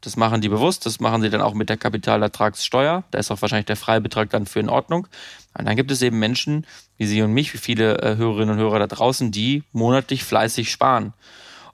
Das 0.00 0.16
machen 0.16 0.42
die 0.42 0.48
bewusst. 0.48 0.84
Das 0.84 1.00
machen 1.00 1.22
sie 1.22 1.30
dann 1.30 1.40
auch 1.40 1.54
mit 1.54 1.70
der 1.70 1.78
Kapitalertragssteuer. 1.78 3.04
Da 3.10 3.18
ist 3.18 3.30
auch 3.30 3.40
wahrscheinlich 3.40 3.66
der 3.66 3.76
Freibetrag 3.76 4.28
dann 4.30 4.44
für 4.44 4.60
in 4.60 4.68
Ordnung. 4.68 5.06
Und 5.56 5.66
dann 5.66 5.76
gibt 5.76 5.90
es 5.90 6.02
eben 6.02 6.18
Menschen, 6.18 6.66
wie 6.98 7.06
Sie 7.06 7.22
und 7.22 7.32
mich, 7.32 7.54
wie 7.54 7.58
viele 7.58 7.98
äh, 8.02 8.16
Hörerinnen 8.16 8.56
und 8.56 8.60
Hörer 8.60 8.80
da 8.80 8.86
draußen, 8.86 9.30
die 9.30 9.62
monatlich 9.72 10.24
fleißig 10.24 10.70
sparen. 10.70 11.14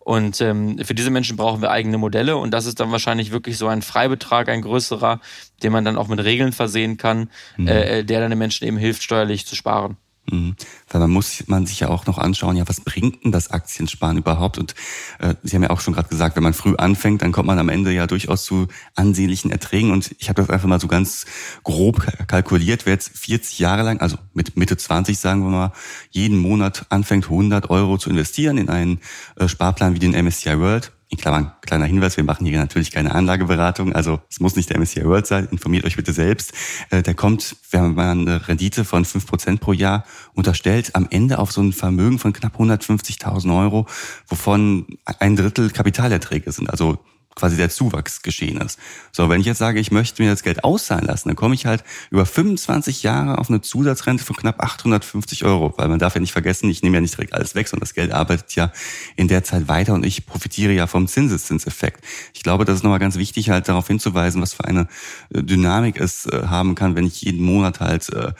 Und 0.01 0.41
ähm, 0.41 0.79
für 0.83 0.95
diese 0.95 1.11
Menschen 1.11 1.37
brauchen 1.37 1.61
wir 1.61 1.71
eigene 1.71 1.99
Modelle 1.99 2.37
und 2.37 2.53
das 2.53 2.67
ist 2.67 2.81
dann 2.81 2.91
wahrscheinlich 2.91 3.33
wirklich 3.33 3.59
so 3.59 3.69
ein 3.69 3.83
Freibetrag, 3.83 4.49
ein 4.49 4.63
größerer, 4.63 5.21
den 5.63 5.73
man 5.73 5.85
dann 5.85 5.99
auch 5.99 6.09
mit 6.09 6.25
Regeln 6.25 6.53
versehen 6.53 6.97
kann, 6.97 7.31
mhm. 7.59 7.69
äh, 7.69 8.03
der 8.03 8.21
dann 8.21 8.31
den 8.31 8.39
Menschen 8.39 8.67
eben 8.67 8.79
hilft, 8.79 9.03
steuerlich 9.03 9.47
zu 9.47 9.55
sparen. 9.55 9.99
Mhm. 10.31 10.55
Weil 10.89 11.01
man 11.01 11.11
muss 11.11 11.45
man 11.47 11.67
sich 11.67 11.81
ja 11.81 11.89
auch 11.89 12.07
noch 12.07 12.19
anschauen, 12.19 12.57
ja, 12.57 12.69
was 12.69 12.81
bringt 12.81 13.25
denn 13.25 13.33
das 13.33 13.51
Aktiensparen 13.51 14.19
überhaupt? 14.19 14.59
Und 14.59 14.75
äh, 15.19 15.35
Sie 15.43 15.55
haben 15.57 15.63
ja 15.63 15.71
auch 15.71 15.81
schon 15.81 15.95
gerade 15.95 16.09
gesagt, 16.09 16.37
wenn 16.37 16.43
man 16.43 16.55
früh 16.55 16.75
anfängt, 16.77 17.23
dann 17.23 17.33
kommt 17.33 17.47
man 17.47 17.59
am 17.59 17.69
Ende 17.69 17.93
ja 17.93 18.07
durchaus 18.07 18.45
zu 18.45 18.69
ansehnlichen 18.95 19.51
Erträgen. 19.51 19.91
Und 19.91 20.15
ich 20.19 20.29
habe 20.29 20.41
das 20.41 20.51
einfach 20.51 20.69
mal 20.69 20.81
so 20.81 20.89
ganz 20.89 21.27
grob 21.65 22.07
kalkuliert, 22.27 22.87
wer 22.87 22.95
jetzt 22.95 23.17
40 23.17 23.59
Jahre 23.59 23.83
lang, 23.83 24.01
also 24.01 24.17
mit 24.35 24.57
Mitte 24.57 24.77
20 24.77 25.19
sagen 25.19 25.43
wir 25.43 25.51
mal, 25.51 25.73
jeden 26.11 26.39
Monat 26.39 26.87
anfängt 26.89 27.25
100 27.25 27.71
Euro 27.71 27.99
zu 27.99 28.11
investieren 28.11 28.59
in 28.59 28.69
einen 28.69 29.01
äh, 29.37 29.49
Sparplan 29.49 29.95
wie 29.95 29.99
den 29.99 30.13
MSCI 30.13 30.59
World, 30.59 30.93
in 31.11 31.19
Klammern, 31.19 31.53
kleiner 31.61 31.87
Hinweis, 31.87 32.17
wir 32.17 32.25
machen 32.25 32.47
hier 32.47 32.59
natürlich 32.59 32.93
keine 32.93 33.13
Anlageberatung, 33.13 33.93
also 33.93 34.21
es 34.31 34.39
muss 34.39 34.55
nicht 34.55 34.71
der 34.71 34.79
MSCI 34.79 35.05
World 35.05 35.27
sein, 35.27 35.49
informiert 35.51 35.85
euch 35.85 35.97
bitte 35.97 36.13
selbst. 36.13 36.53
Äh, 36.91 37.03
der 37.03 37.15
kommt, 37.15 37.57
wenn 37.73 37.95
man 37.95 38.21
eine 38.21 38.49
Rendite 38.49 38.85
von 38.85 39.05
fünf 39.05 39.27
Prozent 39.27 39.61
pro 39.61 39.73
Jahr 39.73 40.05
unterstellt, 40.35 40.95
am 40.95 41.09
Ende 41.11 41.39
auf 41.39 41.51
so 41.51 41.61
ein 41.63 41.73
Vermögen 41.73 42.21
von 42.21 42.33
knapp 42.33 42.61
150.000 42.61 43.61
Euro, 43.61 43.87
wovon 44.29 44.87
ein 45.19 45.35
Drittel 45.35 45.71
Kapitalerträge 45.71 46.53
sind. 46.53 46.71
Also 46.71 47.01
quasi 47.35 47.57
der 47.57 47.71
Zuwachs 47.71 48.23
geschehen 48.23 48.61
ist. 48.61 48.79
So, 49.13 49.29
wenn 49.29 49.41
ich 49.41 49.47
jetzt 49.47 49.59
sage, 49.59 49.81
ich 49.81 49.91
möchte 49.91 50.23
mir 50.23 50.31
das 50.31 50.43
Geld 50.43 50.65
auszahlen 50.65 51.07
lassen, 51.07 51.29
dann 51.29 51.37
komme 51.37 51.55
ich 51.55 51.67
halt 51.67 51.85
über 52.11 52.27
25 52.27 53.03
Jahre 53.03 53.39
auf 53.39 53.49
eine 53.49 53.61
Zusatzrente 53.61 54.25
von 54.25 54.37
knapp 54.37 54.63
850 54.63 55.45
Euro, 55.45 55.73
weil 55.77 55.89
man 55.89 55.99
darf 55.99 56.15
ja 56.15 56.21
nicht 56.21 56.33
vergessen, 56.33 56.69
ich 56.69 56.83
nehme 56.83 56.97
ja 56.97 57.01
nicht 57.01 57.17
direkt 57.17 57.33
alles 57.33 57.55
weg, 57.55 57.69
sondern 57.69 57.85
das 57.85 57.95
Geld 57.95 58.13
arbeitet 58.13 58.55
ja 58.57 58.73
in 59.17 59.29
der 59.29 59.45
Zeit 59.45 59.69
weiter 59.69 59.95
und 59.95 60.05
ich 60.05 60.27
profitiere 60.27 60.73
ja 60.73 60.87
vom 60.87 61.07
Zinseszinseffekt. 61.07 62.05
Ich 62.35 62.43
glaube, 62.43 62.65
das 62.65 62.77
ist 62.77 62.83
nochmal 62.83 62.99
ganz 62.99 63.17
wichtig, 63.17 63.51
halt 63.51 63.69
darauf 63.69 63.87
hinzuweisen, 63.87 64.43
was 64.43 64.53
für 64.53 64.65
eine 64.65 64.89
äh, 65.33 65.43
Dynamik 65.43 66.01
es 66.01 66.27
äh, 66.27 66.47
haben 66.47 66.75
kann, 66.75 66.97
wenn 66.97 67.07
ich 67.07 67.23
jeden 67.23 67.45
Monat 67.45 67.81
halt 67.81 68.09
äh, 68.11 68.33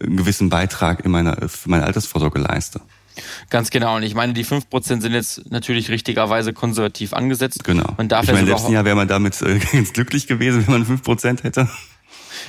einen 0.00 0.16
gewissen 0.16 0.48
Beitrag 0.48 1.04
in 1.04 1.10
meiner, 1.10 1.48
für 1.48 1.70
meine 1.70 1.84
Altersvorsorge 1.84 2.38
leiste. 2.38 2.80
Ganz 3.50 3.70
genau. 3.70 3.96
Und 3.96 4.02
ich 4.02 4.14
meine, 4.14 4.32
die 4.32 4.44
5% 4.44 5.00
sind 5.00 5.12
jetzt 5.12 5.50
natürlich 5.50 5.90
richtigerweise 5.90 6.52
konservativ 6.52 7.12
angesetzt. 7.12 7.64
Genau. 7.64 7.94
Man 7.96 8.08
darf 8.08 8.24
ich 8.24 8.32
meine, 8.32 8.40
im 8.40 8.48
letzten 8.48 8.72
Jahr 8.72 8.84
wäre 8.84 8.96
man 8.96 9.08
damit 9.08 9.40
äh, 9.42 9.58
ganz 9.72 9.92
glücklich 9.92 10.26
gewesen, 10.26 10.64
wenn 10.66 10.80
man 10.80 10.98
5% 10.98 11.42
hätte. 11.42 11.68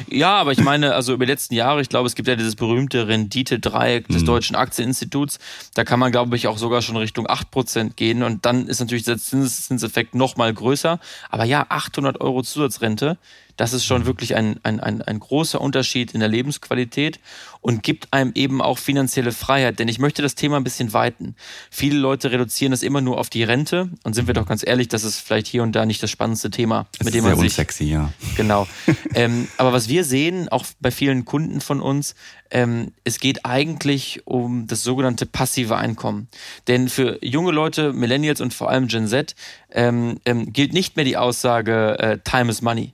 Ja, 0.07 0.37
aber 0.37 0.51
ich 0.51 0.61
meine, 0.61 0.95
also 0.95 1.13
über 1.13 1.25
die 1.25 1.31
letzten 1.31 1.55
Jahre, 1.55 1.81
ich 1.81 1.89
glaube, 1.89 2.07
es 2.07 2.15
gibt 2.15 2.27
ja 2.27 2.35
dieses 2.35 2.55
berühmte 2.55 3.07
Rendite-Dreieck 3.07 4.07
des 4.07 4.21
mhm. 4.21 4.27
Deutschen 4.27 4.55
Aktieninstituts. 4.55 5.39
Da 5.73 5.83
kann 5.83 5.99
man, 5.99 6.11
glaube 6.11 6.35
ich, 6.35 6.47
auch 6.47 6.57
sogar 6.57 6.81
schon 6.81 6.97
Richtung 6.97 7.27
8% 7.27 7.95
gehen. 7.95 8.23
Und 8.23 8.45
dann 8.45 8.67
ist 8.67 8.79
natürlich 8.79 9.03
der 9.03 9.17
Zinseffekt 9.17 10.15
noch 10.15 10.37
mal 10.37 10.53
größer. 10.53 10.99
Aber 11.29 11.43
ja, 11.43 11.65
800 11.69 12.21
Euro 12.21 12.43
Zusatzrente, 12.43 13.17
das 13.59 13.73
ist 13.73 13.85
schon 13.85 14.05
wirklich 14.05 14.37
ein, 14.37 14.57
ein, 14.63 14.79
ein, 14.79 15.01
ein 15.01 15.19
großer 15.19 15.59
Unterschied 15.59 16.13
in 16.13 16.21
der 16.21 16.29
Lebensqualität 16.29 17.19
und 17.59 17.83
gibt 17.83 18.13
einem 18.13 18.31
eben 18.33 18.61
auch 18.61 18.77
finanzielle 18.77 19.33
Freiheit. 19.33 19.79
Denn 19.79 19.89
ich 19.89 19.99
möchte 19.99 20.21
das 20.21 20.35
Thema 20.35 20.55
ein 20.55 20.63
bisschen 20.63 20.93
weiten. 20.93 21.35
Viele 21.69 21.99
Leute 21.99 22.31
reduzieren 22.31 22.71
das 22.71 22.83
immer 22.83 23.01
nur 23.01 23.17
auf 23.17 23.29
die 23.29 23.43
Rente 23.43 23.89
und 24.05 24.15
sind 24.15 24.27
wir 24.27 24.33
doch 24.33 24.45
ganz 24.45 24.65
ehrlich, 24.65 24.87
das 24.87 25.03
ist 25.03 25.19
vielleicht 25.19 25.47
hier 25.47 25.61
und 25.61 25.73
da 25.73 25.85
nicht 25.85 26.01
das 26.01 26.09
spannendste 26.09 26.49
Thema, 26.49 26.87
das 26.97 27.03
mit 27.03 27.13
dem 27.13 27.25
man 27.25 27.35
sich. 27.35 27.51
Unsexy, 27.51 27.83
ja. 27.83 28.13
Genau. 28.37 28.65
ähm, 29.13 29.49
aber 29.57 29.73
was 29.73 29.89
wir 29.89 30.05
sehen, 30.05 30.47
auch 30.47 30.65
bei 30.79 30.89
vielen 30.89 31.25
Kunden 31.25 31.59
von 31.59 31.81
uns, 31.81 32.15
ähm, 32.51 32.93
es 33.03 33.19
geht 33.19 33.45
eigentlich 33.45 34.21
um 34.25 34.67
das 34.67 34.83
sogenannte 34.83 35.25
passive 35.25 35.75
Einkommen. 35.75 36.29
Denn 36.69 36.87
für 36.87 37.19
junge 37.21 37.51
Leute, 37.51 37.91
Millennials 37.91 38.39
und 38.39 38.53
vor 38.53 38.69
allem 38.69 38.87
Gen 38.87 39.09
Z, 39.09 39.35
ähm, 39.69 40.21
ähm, 40.23 40.53
gilt 40.53 40.71
nicht 40.71 40.95
mehr 40.95 41.03
die 41.03 41.17
Aussage 41.17 41.99
äh, 41.99 42.19
Time 42.23 42.49
is 42.49 42.61
Money. 42.61 42.93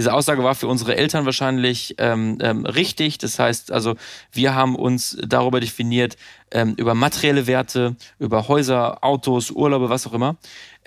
Diese 0.00 0.14
Aussage 0.14 0.42
war 0.42 0.54
für 0.54 0.66
unsere 0.66 0.96
Eltern 0.96 1.26
wahrscheinlich 1.26 1.94
ähm, 1.98 2.38
ähm, 2.40 2.64
richtig. 2.64 3.18
Das 3.18 3.38
heißt 3.38 3.70
also, 3.70 3.96
wir 4.32 4.54
haben 4.54 4.74
uns 4.74 5.18
darüber 5.20 5.60
definiert, 5.60 6.16
ähm, 6.52 6.72
über 6.78 6.94
materielle 6.94 7.46
Werte, 7.46 7.96
über 8.18 8.48
Häuser, 8.48 9.04
Autos, 9.04 9.50
Urlaube, 9.50 9.90
was 9.90 10.06
auch 10.06 10.14
immer. 10.14 10.36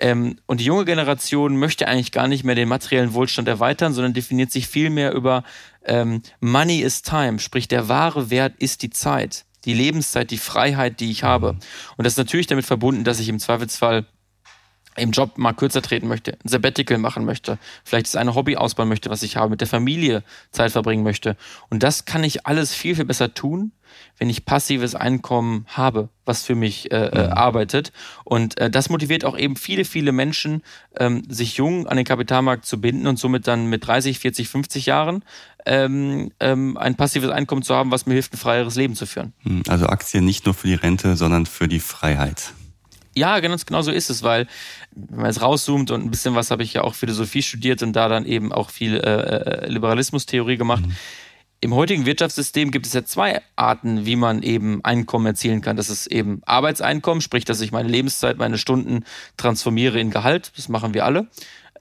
Ähm, 0.00 0.40
und 0.46 0.58
die 0.58 0.64
junge 0.64 0.84
Generation 0.84 1.56
möchte 1.56 1.86
eigentlich 1.86 2.10
gar 2.10 2.26
nicht 2.26 2.42
mehr 2.42 2.56
den 2.56 2.68
materiellen 2.68 3.14
Wohlstand 3.14 3.46
erweitern, 3.46 3.92
sondern 3.92 4.14
definiert 4.14 4.50
sich 4.50 4.66
viel 4.66 4.90
mehr 4.90 5.12
über 5.12 5.44
ähm, 5.84 6.20
Money 6.40 6.80
is 6.80 7.02
Time, 7.02 7.38
sprich 7.38 7.68
der 7.68 7.88
wahre 7.88 8.30
Wert 8.30 8.54
ist 8.58 8.82
die 8.82 8.90
Zeit, 8.90 9.44
die 9.64 9.74
Lebenszeit, 9.74 10.32
die 10.32 10.38
Freiheit, 10.38 10.98
die 10.98 11.12
ich 11.12 11.22
habe. 11.22 11.50
Und 11.96 12.04
das 12.04 12.14
ist 12.14 12.18
natürlich 12.18 12.48
damit 12.48 12.66
verbunden, 12.66 13.04
dass 13.04 13.20
ich 13.20 13.28
im 13.28 13.38
Zweifelsfall 13.38 14.06
im 14.96 15.10
Job 15.10 15.38
mal 15.38 15.52
kürzer 15.52 15.82
treten 15.82 16.08
möchte, 16.08 16.32
ein 16.32 16.48
Sabbatical 16.48 16.98
machen 16.98 17.24
möchte, 17.24 17.58
vielleicht 17.84 18.06
ist 18.06 18.16
eine 18.16 18.34
Hobby 18.34 18.56
ausbauen 18.56 18.88
möchte, 18.88 19.10
was 19.10 19.22
ich 19.22 19.36
habe, 19.36 19.50
mit 19.50 19.60
der 19.60 19.68
Familie 19.68 20.22
Zeit 20.50 20.72
verbringen 20.72 21.02
möchte. 21.02 21.36
Und 21.70 21.82
das 21.82 22.04
kann 22.04 22.24
ich 22.24 22.46
alles 22.46 22.74
viel, 22.74 22.94
viel 22.94 23.04
besser 23.04 23.34
tun, 23.34 23.72
wenn 24.18 24.30
ich 24.30 24.44
passives 24.44 24.94
Einkommen 24.94 25.66
habe, 25.68 26.08
was 26.24 26.42
für 26.42 26.54
mich 26.54 26.90
äh, 26.90 27.06
äh, 27.06 27.26
mhm. 27.26 27.32
arbeitet. 27.32 27.92
Und 28.24 28.58
äh, 28.58 28.70
das 28.70 28.88
motiviert 28.88 29.24
auch 29.24 29.36
eben 29.36 29.56
viele, 29.56 29.84
viele 29.84 30.12
Menschen, 30.12 30.62
ähm, 30.96 31.22
sich 31.28 31.56
jung 31.56 31.86
an 31.86 31.96
den 31.96 32.06
Kapitalmarkt 32.06 32.64
zu 32.64 32.80
binden 32.80 33.06
und 33.06 33.18
somit 33.18 33.46
dann 33.46 33.66
mit 33.66 33.86
30, 33.86 34.18
40, 34.18 34.48
50 34.48 34.86
Jahren 34.86 35.24
ähm, 35.66 36.30
ähm, 36.40 36.76
ein 36.76 36.94
passives 36.94 37.30
Einkommen 37.30 37.62
zu 37.62 37.74
haben, 37.74 37.90
was 37.90 38.06
mir 38.06 38.14
hilft, 38.14 38.34
ein 38.34 38.38
freieres 38.38 38.74
Leben 38.74 38.94
zu 38.94 39.06
führen. 39.06 39.32
Mhm. 39.42 39.62
Also 39.68 39.86
Aktien 39.86 40.24
nicht 40.24 40.44
nur 40.44 40.54
für 40.54 40.66
die 40.66 40.74
Rente, 40.74 41.16
sondern 41.16 41.46
für 41.46 41.68
die 41.68 41.80
Freiheit. 41.80 42.52
Ja, 43.16 43.38
ganz 43.40 43.64
genau 43.66 43.82
so 43.82 43.90
ist 43.90 44.10
es, 44.10 44.22
weil 44.22 44.46
wenn 44.92 45.18
man 45.18 45.26
jetzt 45.26 45.40
rauszoomt 45.40 45.90
und 45.90 46.04
ein 46.04 46.10
bisschen 46.10 46.34
was 46.34 46.50
habe 46.50 46.62
ich 46.62 46.74
ja 46.74 46.82
auch 46.82 46.94
Philosophie 46.94 47.42
studiert 47.42 47.82
und 47.82 47.92
da 47.94 48.08
dann 48.08 48.26
eben 48.26 48.52
auch 48.52 48.70
viel 48.70 48.96
äh, 48.96 49.00
äh, 49.00 49.68
Liberalismustheorie 49.68 50.56
gemacht. 50.56 50.84
Mhm. 50.86 50.96
Im 51.60 51.74
heutigen 51.74 52.04
Wirtschaftssystem 52.04 52.70
gibt 52.70 52.86
es 52.86 52.92
ja 52.92 53.04
zwei 53.06 53.40
Arten, 53.56 54.04
wie 54.04 54.16
man 54.16 54.42
eben 54.42 54.84
Einkommen 54.84 55.24
erzielen 55.24 55.62
kann. 55.62 55.76
Das 55.76 55.88
ist 55.88 56.06
eben 56.08 56.42
Arbeitseinkommen, 56.44 57.22
sprich, 57.22 57.46
dass 57.46 57.62
ich 57.62 57.72
meine 57.72 57.88
Lebenszeit, 57.88 58.36
meine 58.36 58.58
Stunden 58.58 59.04
transformiere 59.38 59.98
in 59.98 60.10
Gehalt. 60.10 60.52
Das 60.56 60.68
machen 60.68 60.92
wir 60.92 61.06
alle. 61.06 61.26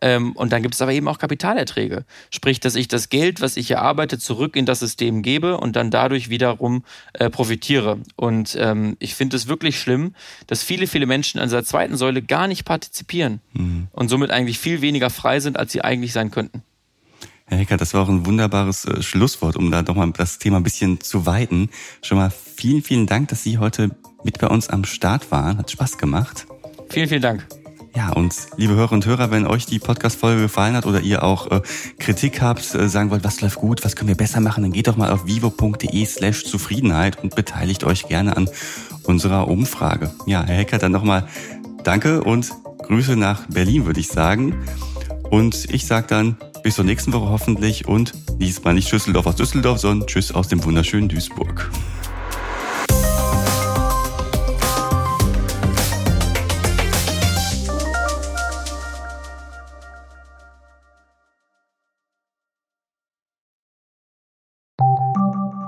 Ähm, 0.03 0.33
und 0.33 0.51
dann 0.51 0.61
gibt 0.61 0.75
es 0.75 0.81
aber 0.81 0.91
eben 0.91 1.07
auch 1.07 1.17
Kapitalerträge. 1.17 2.03
Sprich, 2.29 2.59
dass 2.59 2.75
ich 2.75 2.89
das 2.89 3.07
Geld, 3.07 3.39
was 3.39 3.55
ich 3.55 3.71
erarbeite, 3.71 4.19
zurück 4.19 4.57
in 4.57 4.65
das 4.65 4.79
System 4.79 5.21
gebe 5.21 5.57
und 5.57 5.77
dann 5.77 5.91
dadurch 5.91 6.29
wiederum 6.29 6.83
äh, 7.13 7.29
profitiere. 7.29 7.99
Und 8.17 8.57
ähm, 8.59 8.97
ich 8.99 9.15
finde 9.15 9.37
es 9.37 9.47
wirklich 9.47 9.79
schlimm, 9.79 10.13
dass 10.47 10.61
viele, 10.61 10.87
viele 10.87 11.05
Menschen 11.05 11.39
an 11.39 11.47
dieser 11.47 11.63
zweiten 11.63 11.95
Säule 11.95 12.21
gar 12.21 12.47
nicht 12.47 12.65
partizipieren 12.65 13.39
mhm. 13.53 13.87
und 13.93 14.09
somit 14.09 14.29
eigentlich 14.29 14.59
viel 14.59 14.81
weniger 14.81 15.09
frei 15.09 15.39
sind, 15.39 15.57
als 15.57 15.71
sie 15.71 15.81
eigentlich 15.81 16.11
sein 16.11 16.31
könnten. 16.31 16.63
Herr 17.45 17.59
Hecker, 17.59 17.77
das 17.77 17.93
war 17.93 18.03
auch 18.03 18.09
ein 18.09 18.25
wunderbares 18.25 18.83
äh, 18.83 19.01
Schlusswort, 19.01 19.55
um 19.55 19.71
da 19.71 19.83
doch 19.83 19.95
mal 19.95 20.11
das 20.11 20.37
Thema 20.37 20.57
ein 20.57 20.63
bisschen 20.63 20.99
zu 20.99 21.25
weiten. 21.25 21.69
Schon 22.01 22.17
mal 22.17 22.29
vielen, 22.29 22.83
vielen 22.83 23.07
Dank, 23.07 23.29
dass 23.29 23.43
Sie 23.43 23.57
heute 23.57 23.91
mit 24.25 24.39
bei 24.39 24.47
uns 24.47 24.67
am 24.67 24.83
Start 24.83 25.31
waren. 25.31 25.57
Hat 25.57 25.71
Spaß 25.71 25.97
gemacht. 25.97 26.45
Vielen, 26.89 27.07
vielen 27.07 27.21
Dank. 27.21 27.47
Ja, 27.95 28.09
und 28.11 28.33
liebe 28.57 28.73
Hörer 28.73 28.93
und 28.93 29.05
Hörer, 29.05 29.29
wenn 29.29 29.45
euch 29.45 29.67
die 29.67 29.77
Podcast-Folge 29.77 30.41
gefallen 30.41 30.75
hat 30.75 30.87
oder 30.87 31.01
ihr 31.01 31.21
auch 31.21 31.51
äh, 31.51 31.61
Kritik 31.99 32.41
habt, 32.41 32.73
äh, 32.73 32.89
sagen 32.89 33.11
wollt, 33.11 33.23
was 33.23 33.41
läuft 33.41 33.57
gut, 33.57 33.85
was 33.85 33.95
können 33.95 34.07
wir 34.07 34.17
besser 34.17 34.39
machen, 34.39 34.63
dann 34.63 34.71
geht 34.71 34.87
doch 34.87 34.97
mal 34.97 35.11
auf 35.11 35.27
vivo.de 35.27 36.05
slash 36.05 36.43
Zufriedenheit 36.43 37.21
und 37.21 37.35
beteiligt 37.35 37.83
euch 37.83 38.07
gerne 38.07 38.35
an 38.35 38.49
unserer 39.03 39.47
Umfrage. 39.47 40.11
Ja, 40.25 40.43
Herr 40.43 40.55
Hecker, 40.55 40.79
dann 40.79 40.91
nochmal 40.91 41.27
danke 41.83 42.23
und 42.23 42.51
Grüße 42.79 43.15
nach 43.15 43.45
Berlin, 43.47 43.85
würde 43.85 43.99
ich 43.99 44.07
sagen. 44.07 44.55
Und 45.29 45.71
ich 45.71 45.85
sage 45.85 46.07
dann 46.07 46.37
bis 46.63 46.75
zur 46.75 46.85
nächsten 46.85 47.13
Woche 47.13 47.29
hoffentlich 47.29 47.87
und 47.87 48.13
diesmal 48.39 48.73
nicht 48.73 48.89
Schüsseldorf 48.89 49.27
aus 49.27 49.35
Düsseldorf, 49.35 49.79
sondern 49.79 50.07
Tschüss 50.07 50.31
aus 50.31 50.47
dem 50.47 50.63
wunderschönen 50.63 51.09
Duisburg. 51.09 51.69